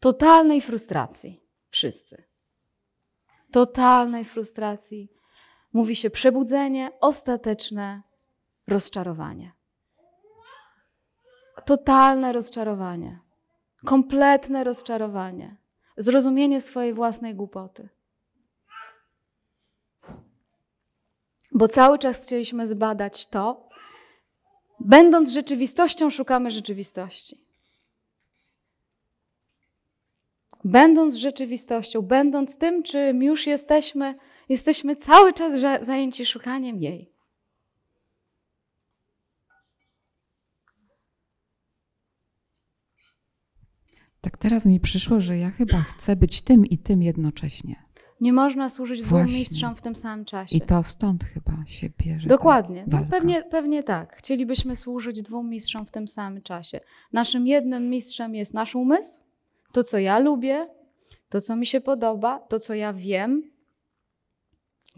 totalnej 0.00 0.60
frustracji. 0.60 1.42
Wszyscy. 1.70 2.24
Totalnej 3.52 4.24
frustracji. 4.24 5.08
Mówi 5.72 5.96
się 5.96 6.10
przebudzenie, 6.10 6.90
ostateczne 7.00 8.02
rozczarowanie. 8.68 9.52
Totalne 11.64 12.32
rozczarowanie. 12.32 13.18
Kompletne 13.84 14.64
rozczarowanie. 14.64 15.56
Zrozumienie 15.96 16.60
swojej 16.60 16.94
własnej 16.94 17.34
głupoty. 17.34 17.88
Bo 21.52 21.68
cały 21.68 21.98
czas 21.98 22.24
chcieliśmy 22.24 22.66
zbadać 22.66 23.26
to, 23.26 23.68
będąc 24.80 25.30
rzeczywistością, 25.30 26.10
szukamy 26.10 26.50
rzeczywistości. 26.50 27.44
Będąc 30.64 31.14
rzeczywistością, 31.14 32.02
będąc 32.02 32.58
tym, 32.58 32.82
czym 32.82 33.22
już 33.22 33.46
jesteśmy, 33.46 34.14
jesteśmy 34.48 34.96
cały 34.96 35.32
czas 35.32 35.52
zajęci 35.86 36.26
szukaniem 36.26 36.80
jej. 36.80 37.12
Tak 44.20 44.38
teraz 44.38 44.66
mi 44.66 44.80
przyszło, 44.80 45.20
że 45.20 45.38
ja 45.38 45.50
chyba 45.50 45.78
chcę 45.78 46.16
być 46.16 46.42
tym 46.42 46.66
i 46.66 46.78
tym 46.78 47.02
jednocześnie. 47.02 47.82
Nie 48.20 48.32
można 48.32 48.68
służyć 48.68 49.02
dwóm 49.02 49.24
mistrzom 49.24 49.74
w 49.76 49.82
tym 49.82 49.96
samym 49.96 50.24
czasie. 50.24 50.56
I 50.56 50.60
to 50.60 50.82
stąd 50.82 51.24
chyba 51.24 51.52
się 51.66 51.88
bierze. 51.98 52.28
Dokładnie. 52.28 52.84
No, 52.86 53.06
pewnie, 53.10 53.42
pewnie 53.42 53.82
tak. 53.82 54.16
Chcielibyśmy 54.16 54.76
służyć 54.76 55.22
dwóm 55.22 55.48
mistrzom 55.48 55.86
w 55.86 55.90
tym 55.90 56.08
samym 56.08 56.42
czasie. 56.42 56.80
Naszym 57.12 57.46
jednym 57.46 57.90
mistrzem 57.90 58.34
jest 58.34 58.54
nasz 58.54 58.74
umysł, 58.74 59.20
to 59.72 59.84
co 59.84 59.98
ja 59.98 60.18
lubię, 60.18 60.68
to 61.28 61.40
co 61.40 61.56
mi 61.56 61.66
się 61.66 61.80
podoba, 61.80 62.38
to 62.38 62.60
co 62.60 62.74
ja 62.74 62.92
wiem, 62.92 63.51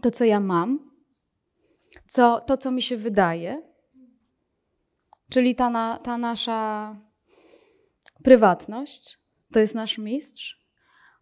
to 0.01 0.11
co 0.11 0.25
ja 0.25 0.39
mam, 0.39 0.91
co, 2.07 2.39
to 2.39 2.57
co 2.57 2.71
mi 2.71 2.81
się 2.81 2.97
wydaje, 2.97 3.61
czyli 5.29 5.55
ta, 5.55 5.69
na, 5.69 5.97
ta 5.97 6.17
nasza 6.17 6.95
prywatność, 8.23 9.19
to 9.53 9.59
jest 9.59 9.75
nasz 9.75 9.97
mistrz. 9.97 10.65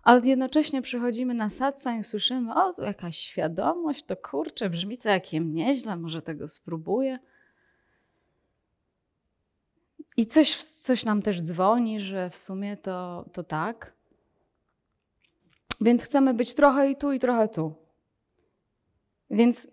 Ale 0.04 0.22
jednocześnie 0.28 0.82
przychodzimy 0.82 1.34
na 1.34 1.50
satsang 1.50 2.02
i 2.02 2.04
słyszymy, 2.04 2.56
o, 2.56 2.74
tu 2.74 2.82
jakaś 2.82 3.18
świadomość, 3.18 4.04
to 4.04 4.18
kurczę, 4.18 4.70
brzmi 4.70 4.98
całkiem 4.98 5.54
nieźle, 5.54 5.96
może 5.96 6.22
tego 6.22 6.48
spróbuję. 6.48 7.20
I 10.18 10.26
coś, 10.26 10.64
coś 10.64 11.06
nam 11.06 11.22
też 11.22 11.42
dzwoni, 11.42 12.02
że 12.02 12.30
w 12.30 12.36
sumie 12.36 12.78
to, 12.78 13.26
to 13.34 13.44
tak. 13.44 13.94
Więc 15.82 16.04
chcemy 16.04 16.34
być 16.34 16.54
trochę 16.54 16.92
i 16.92 16.96
tu, 16.96 17.12
i 17.12 17.20
trochę 17.20 17.48
tu. 17.48 17.83
Więc 19.34 19.68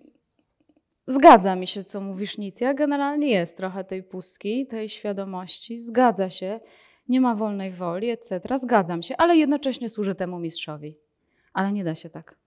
zgadza 1.07 1.57
mi 1.57 1.66
się, 1.66 1.85
co 1.85 2.01
mówisz, 2.01 2.38
Nitya. 2.38 2.75
Generalnie 2.75 3.31
jest 3.31 3.57
trochę 3.57 3.85
tej 3.85 4.03
pustki, 4.03 4.66
tej 4.66 4.88
świadomości. 4.88 5.83
Zgadza 5.83 6.31
się 6.31 6.61
nie 7.09 7.20
ma 7.20 7.35
wolnej 7.35 7.73
woli, 7.73 8.11
etc. 8.11 8.59
Zgadzam 8.59 9.03
się, 9.03 9.16
ale 9.16 9.37
jednocześnie 9.37 9.88
służę 9.88 10.14
temu 10.14 10.38
mistrzowi. 10.38 10.96
Ale 11.53 11.73
nie 11.73 11.85
da 11.85 11.94
się 11.94 12.11
tak. 12.11 12.38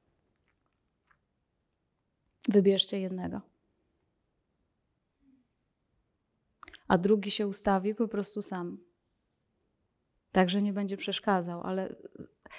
Wybierzcie 2.49 2.99
jednego. 2.99 3.41
A 6.88 6.97
drugi 6.97 7.32
się 7.32 7.47
ustawi 7.47 7.95
po 7.95 8.08
prostu 8.08 8.41
sam. 8.41 8.78
Także 10.32 10.62
nie 10.62 10.73
będzie 10.73 10.98
przeszkadzał, 10.98 11.62
ale 11.62 11.96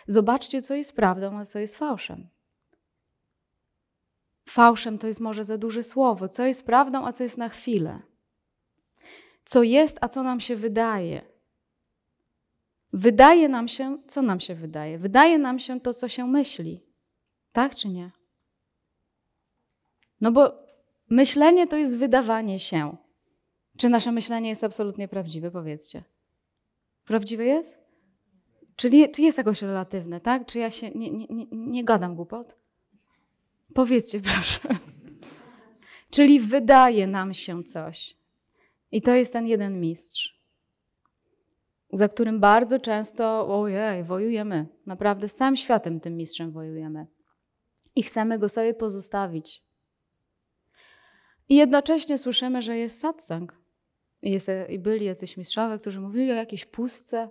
zobaczcie, 0.07 0.63
co 0.63 0.75
jest 0.75 0.97
prawdą, 0.97 1.39
a 1.39 1.45
co 1.45 1.59
jest 1.59 1.77
fałszem. 1.77 2.29
Fałszem 4.49 4.99
to 4.99 5.07
jest 5.07 5.21
może 5.21 5.45
za 5.45 5.59
duże 5.59 5.83
słowo. 5.83 6.29
Co 6.29 6.47
jest 6.47 6.67
prawdą, 6.67 7.07
a 7.07 7.13
co 7.13 7.23
jest 7.23 7.39
na 7.39 7.49
chwilę. 7.49 8.03
Co 9.45 9.63
jest, 9.63 9.99
a 10.01 10.09
co 10.09 10.23
nam 10.23 10.41
się 10.41 10.57
wydaje. 10.57 11.23
Wydaje 12.93 13.49
nam 13.49 13.69
się, 13.69 13.99
co 14.07 14.23
nam 14.23 14.41
się 14.41 14.55
wydaje? 14.55 14.99
Wydaje 14.99 15.39
nam 15.39 15.59
się 15.59 15.81
to, 15.81 15.95
co 15.95 16.09
się 16.09 16.27
myśli. 16.27 16.87
Tak 17.53 17.75
czy 17.75 17.89
nie? 17.89 18.11
No 20.21 20.33
bo 20.33 20.53
myślenie 21.11 21.67
to 21.67 21.77
jest 21.77 21.99
wydawanie 21.99 22.59
się. 22.59 22.97
Czy 23.77 23.89
nasze 23.89 24.13
myślenie 24.13 24.49
jest 24.49 24.65
absolutnie 24.65 25.09
prawdziwe? 25.09 25.51
Powiedzcie. 25.51 26.05
Prawdziwe 27.05 27.45
jest? 27.45 27.79
Czyli 28.77 29.11
czy 29.11 29.23
jest 29.23 29.39
jakoś 29.39 29.63
relatywne, 29.63 30.21
tak? 30.21 30.47
Czy 30.47 30.59
ja 30.59 30.71
się 30.71 30.91
nie, 30.91 31.11
nie, 31.11 31.47
nie, 31.53 31.85
gadam 31.85 32.15
głupot? 32.15 32.57
Powiedzcie, 33.75 34.21
proszę. 34.21 34.69
Czyli 36.11 36.41
wydaje 36.41 37.07
nam 37.07 37.35
się 37.35 37.65
coś. 37.65 38.17
I 38.93 39.03
to 39.03 39.15
jest 39.15 39.33
ten 39.33 39.47
jeden 39.47 39.81
mistrz 39.81 40.35
za 41.97 42.09
którym 42.09 42.41
bardzo 42.41 42.79
często, 42.79 43.49
ojej, 43.61 44.05
wojujemy. 44.05 44.67
Naprawdę 44.87 45.29
z 45.29 45.35
całym 45.35 45.57
światem 45.57 46.01
tym 46.01 46.17
mistrzem 46.17 46.51
wojujemy. 46.51 47.07
I 47.97 48.03
chcemy 48.03 48.39
go 48.39 48.49
sobie 48.49 48.75
pozostawić. 48.75 49.63
I 51.49 51.55
jednocześnie 51.57 52.19
słyszymy, 52.19 52.63
że 52.63 52.77
jest 52.77 53.01
satsang. 53.01 53.55
I, 54.23 54.31
jest, 54.31 54.51
I 54.69 54.79
byli 54.79 55.07
jacyś 55.07 55.37
mistrzowie, 55.37 55.79
którzy 55.79 56.01
mówili 56.01 56.33
o 56.33 56.35
jakiejś 56.35 56.65
pustce, 56.65 57.29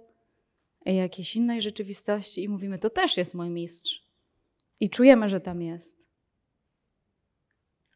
jakiejś 0.85 1.35
innej 1.35 1.61
rzeczywistości 1.61 2.43
i 2.43 2.49
mówimy, 2.49 2.79
to 2.79 2.89
też 2.89 3.17
jest 3.17 3.33
mój 3.33 3.49
mistrz. 3.49 4.03
I 4.79 4.89
czujemy, 4.89 5.29
że 5.29 5.41
tam 5.41 5.61
jest. 5.61 6.05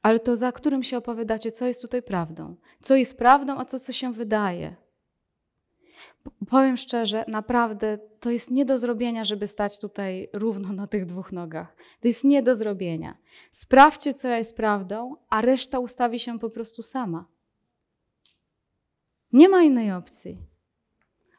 Ale 0.07 0.19
to 0.19 0.37
za 0.37 0.51
którym 0.51 0.83
się 0.83 0.97
opowiadacie, 0.97 1.51
co 1.51 1.65
jest 1.65 1.81
tutaj 1.81 2.03
prawdą? 2.03 2.55
Co 2.81 2.95
jest 2.95 3.17
prawdą, 3.17 3.57
a 3.57 3.65
co, 3.65 3.79
co 3.79 3.93
się 3.93 4.13
wydaje? 4.13 4.75
Powiem 6.49 6.77
szczerze, 6.77 7.25
naprawdę 7.27 7.97
to 8.19 8.29
jest 8.29 8.51
nie 8.51 8.65
do 8.65 8.77
zrobienia, 8.77 9.25
żeby 9.25 9.47
stać 9.47 9.79
tutaj 9.79 10.29
równo 10.33 10.73
na 10.73 10.87
tych 10.87 11.05
dwóch 11.05 11.31
nogach. 11.31 11.75
To 11.99 12.07
jest 12.07 12.23
nie 12.23 12.43
do 12.43 12.55
zrobienia. 12.55 13.17
Sprawdźcie, 13.51 14.13
co 14.13 14.27
jest 14.27 14.55
prawdą, 14.55 15.15
a 15.29 15.41
reszta 15.41 15.79
ustawi 15.79 16.19
się 16.19 16.39
po 16.39 16.49
prostu 16.49 16.81
sama. 16.81 17.25
Nie 19.33 19.49
ma 19.49 19.63
innej 19.63 19.91
opcji. 19.91 20.37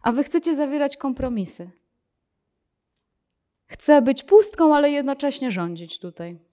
A 0.02 0.12
wy 0.12 0.24
chcecie 0.24 0.54
zawierać 0.54 0.96
kompromisy. 0.96 1.70
Chcę 3.66 4.02
być 4.02 4.22
pustką, 4.22 4.74
ale 4.74 4.90
jednocześnie 4.90 5.50
rządzić 5.50 5.98
tutaj. 5.98 6.47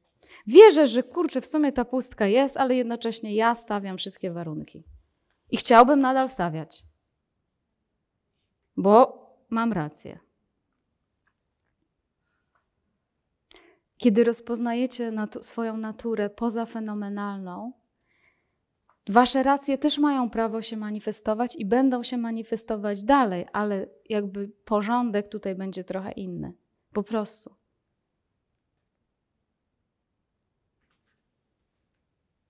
Wierzę, 0.48 0.88
że 0.88 1.04
kurczę, 1.04 1.42
w 1.42 1.46
sumie 1.46 1.72
ta 1.72 1.86
pustka 1.86 2.28
jest, 2.28 2.58
ale 2.58 2.76
jednocześnie 2.76 3.36
ja 3.36 3.56
stawiam 3.56 3.98
wszystkie 3.98 4.32
warunki. 4.32 4.84
I 5.52 5.58
chciałbym 5.58 6.02
nadal 6.02 6.30
stawiać, 6.30 6.84
bo 8.78 9.26
mam 9.50 9.74
rację. 9.74 10.20
Kiedy 13.98 14.24
rozpoznajecie 14.24 15.12
natu- 15.12 15.44
swoją 15.44 15.78
naturę 15.78 16.30
pozafenomenalną, 16.30 17.72
wasze 19.10 19.44
racje 19.44 19.78
też 19.78 19.98
mają 19.98 20.30
prawo 20.30 20.62
się 20.62 20.78
manifestować 20.78 21.56
i 21.56 21.66
będą 21.66 22.04
się 22.04 22.18
manifestować 22.18 23.04
dalej, 23.04 23.46
ale 23.54 23.88
jakby 24.10 24.48
porządek 24.66 25.28
tutaj 25.30 25.56
będzie 25.56 25.84
trochę 25.84 26.12
inny. 26.12 26.54
Po 26.94 27.04
prostu. 27.04 27.56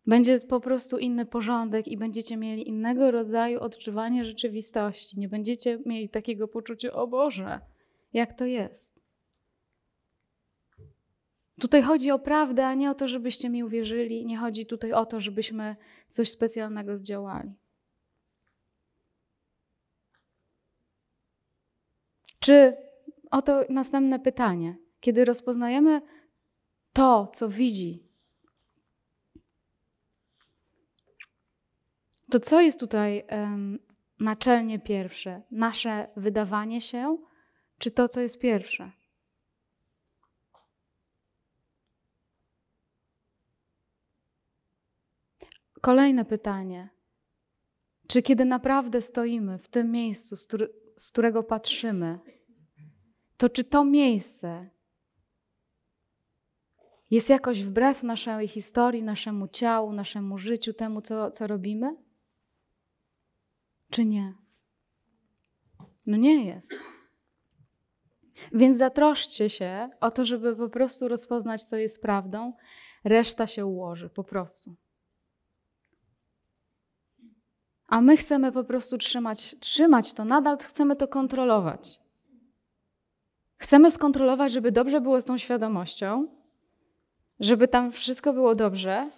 Będzie 0.08 0.40
po 0.40 0.60
prostu 0.60 0.98
inny 0.98 1.26
porządek 1.26 1.88
i 1.88 1.98
będziecie 1.98 2.38
mieli 2.38 2.68
innego 2.68 3.12
rodzaju 3.12 3.60
odczuwanie 3.60 4.26
rzeczywistości. 4.26 5.20
Nie 5.20 5.30
będziecie 5.30 5.80
mieli 5.86 6.10
takiego 6.10 6.48
poczucia, 6.48 6.94
o 6.94 7.08
Boże, 7.08 7.60
jak 8.14 8.34
to 8.34 8.46
jest. 8.46 9.00
Tutaj 11.60 11.82
chodzi 11.82 12.12
o 12.12 12.20
prawdę, 12.20 12.68
a 12.68 12.74
nie 12.74 12.92
o 12.92 12.94
to, 12.94 13.08
żebyście 13.08 13.50
mi 13.50 13.64
uwierzyli. 13.64 14.26
Nie 14.26 14.38
chodzi 14.38 14.66
tutaj 14.66 14.94
o 14.94 15.06
to, 15.06 15.22
żebyśmy 15.22 15.76
coś 16.08 16.30
specjalnego 16.30 16.98
zdziałali. 16.98 17.54
Czy 22.40 22.78
oto 23.32 23.62
następne 23.70 24.20
pytanie. 24.20 24.78
Kiedy 25.00 25.26
rozpoznajemy 25.26 26.02
to, 26.94 27.30
co 27.34 27.50
widzi 27.50 28.05
To 32.36 32.40
co 32.40 32.62
jest 32.62 32.80
tutaj 32.80 33.24
em, 33.28 33.80
naczelnie 34.20 34.80
pierwsze? 34.80 35.42
Nasze 35.52 36.08
wydawanie 36.18 36.82
się, 36.82 37.18
czy 37.78 37.92
to, 37.92 38.08
co 38.08 38.22
jest 38.22 38.40
pierwsze? 38.40 38.92
Kolejne 45.82 46.26
pytanie. 46.26 46.90
Czy 48.08 48.22
kiedy 48.22 48.46
naprawdę 48.46 49.02
stoimy 49.02 49.58
w 49.58 49.68
tym 49.68 49.92
miejscu, 49.92 50.36
z, 50.36 50.48
z 50.96 51.12
którego 51.12 51.44
patrzymy, 51.44 52.20
to 53.38 53.50
czy 53.50 53.64
to 53.64 53.86
miejsce 53.86 54.70
jest 57.12 57.30
jakoś 57.30 57.64
wbrew 57.64 58.04
naszej 58.04 58.48
historii, 58.48 59.04
naszemu 59.04 59.48
ciału, 59.48 59.94
naszemu 59.94 60.38
życiu, 60.38 60.74
temu, 60.74 61.02
co, 61.02 61.32
co 61.32 61.48
robimy? 61.48 62.05
Czy 63.90 64.06
nie? 64.06 64.34
No 66.08 66.18
nie 66.18 66.46
jest. 66.46 66.80
Więc 68.52 68.78
zatroszczcie 68.78 69.50
się 69.50 69.90
o 70.02 70.12
to, 70.12 70.26
żeby 70.26 70.56
po 70.56 70.70
prostu 70.70 71.08
rozpoznać, 71.08 71.64
co 71.64 71.76
jest 71.76 72.02
prawdą. 72.02 72.54
Reszta 73.04 73.48
się 73.48 73.66
ułoży, 73.66 74.10
po 74.10 74.24
prostu. 74.24 74.76
A 77.88 78.02
my 78.02 78.18
chcemy 78.18 78.52
po 78.52 78.64
prostu 78.64 78.98
trzymać, 78.98 79.56
trzymać 79.60 80.14
to, 80.14 80.26
nadal 80.26 80.58
chcemy 80.58 80.96
to 80.96 81.08
kontrolować. 81.08 82.00
Chcemy 83.58 83.92
skontrolować, 83.92 84.52
żeby 84.52 84.72
dobrze 84.72 85.02
było 85.02 85.22
z 85.22 85.26
tą 85.26 85.38
świadomością, 85.38 86.28
żeby 87.40 87.68
tam 87.68 87.92
wszystko 87.92 88.34
było 88.34 88.56
dobrze 88.56 89.12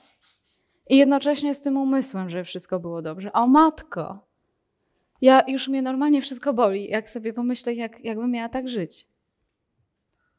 i 0.90 0.98
jednocześnie 0.98 1.56
z 1.56 1.62
tym 1.62 1.78
umysłem, 1.78 2.30
żeby 2.30 2.44
wszystko 2.44 2.80
było 2.80 3.02
dobrze. 3.02 3.34
O 3.34 3.48
matko! 3.48 4.27
Ja 5.22 5.44
już 5.48 5.68
mnie 5.68 5.82
normalnie 5.82 6.22
wszystko 6.22 6.54
boli, 6.54 6.90
jak 6.90 7.10
sobie 7.10 7.34
pomyślę, 7.34 7.74
jak, 7.74 8.06
jakbym 8.06 8.32
miała 8.32 8.50
tak 8.50 8.70
żyć. 8.70 9.08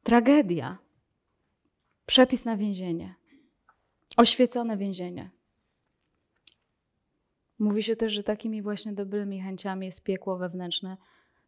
Tragedia. 0.03 0.79
Przepis 2.07 2.45
na 2.45 2.57
więzienie. 2.57 3.14
Oświecone 4.16 4.76
więzienie. 4.76 5.31
Mówi 7.59 7.83
się 7.83 7.97
też, 7.97 8.12
że 8.12 8.22
takimi 8.22 8.62
właśnie 8.62 8.93
dobrymi 8.93 9.41
chęciami 9.41 9.87
jest 9.87 10.03
piekło 10.03 10.39
wewnętrzne 10.39 10.97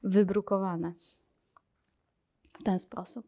wybrukowane. 0.03 0.93
W 2.61 2.63
ten 2.63 2.79
sposób. 2.79 3.27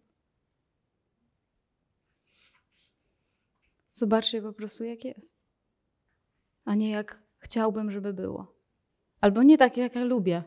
Zobaczcie 3.92 4.42
po 4.42 4.52
prostu, 4.52 4.84
jak 4.84 5.04
jest. 5.04 5.38
A 6.64 6.74
nie 6.74 6.90
jak 6.90 7.22
chciałbym, 7.38 7.90
żeby 7.90 8.12
było. 8.12 8.51
Albo 9.22 9.42
nie 9.42 9.58
tak, 9.58 9.76
jak 9.76 9.94
ja 9.94 10.04
lubię. 10.04 10.42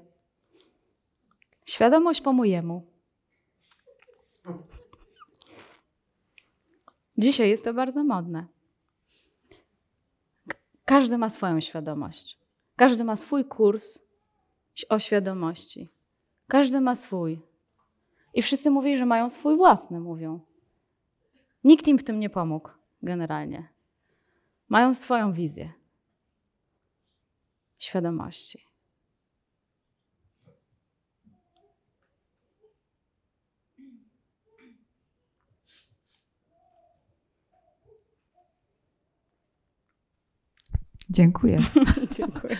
Świadomość 1.66 2.22
po 2.22 2.34
mojemu. 2.34 2.86
Dzisiaj 7.18 7.50
jest 7.50 7.64
to 7.64 7.74
bardzo 7.74 8.04
modne. 8.04 8.46
Każdy 10.86 11.18
ma 11.18 11.30
swoją 11.30 11.62
świadomość. 11.62 12.40
Każdy 12.76 13.04
ma 13.04 13.16
swój 13.16 13.46
kurs 13.46 14.00
o 14.90 15.00
świadomości. 15.00 15.90
Każdy 16.48 16.82
ma 16.82 16.96
swój. 16.96 17.40
I 18.34 18.42
wszyscy 18.42 18.72
mówili, 18.72 18.98
że 18.98 19.06
mają 19.06 19.30
swój 19.30 19.58
własny, 19.58 20.00
mówią. 20.00 20.40
Nikt 21.64 21.88
im 21.88 21.98
w 21.98 22.04
tym 22.04 22.20
nie 22.20 22.30
pomógł, 22.30 22.70
generalnie. 23.02 23.70
Mają 24.70 24.94
swoją 24.94 25.34
wizję 25.34 25.74
świadomości. 27.78 28.65
Dziękuję. 41.10 41.60
Dziękuję. 42.18 42.58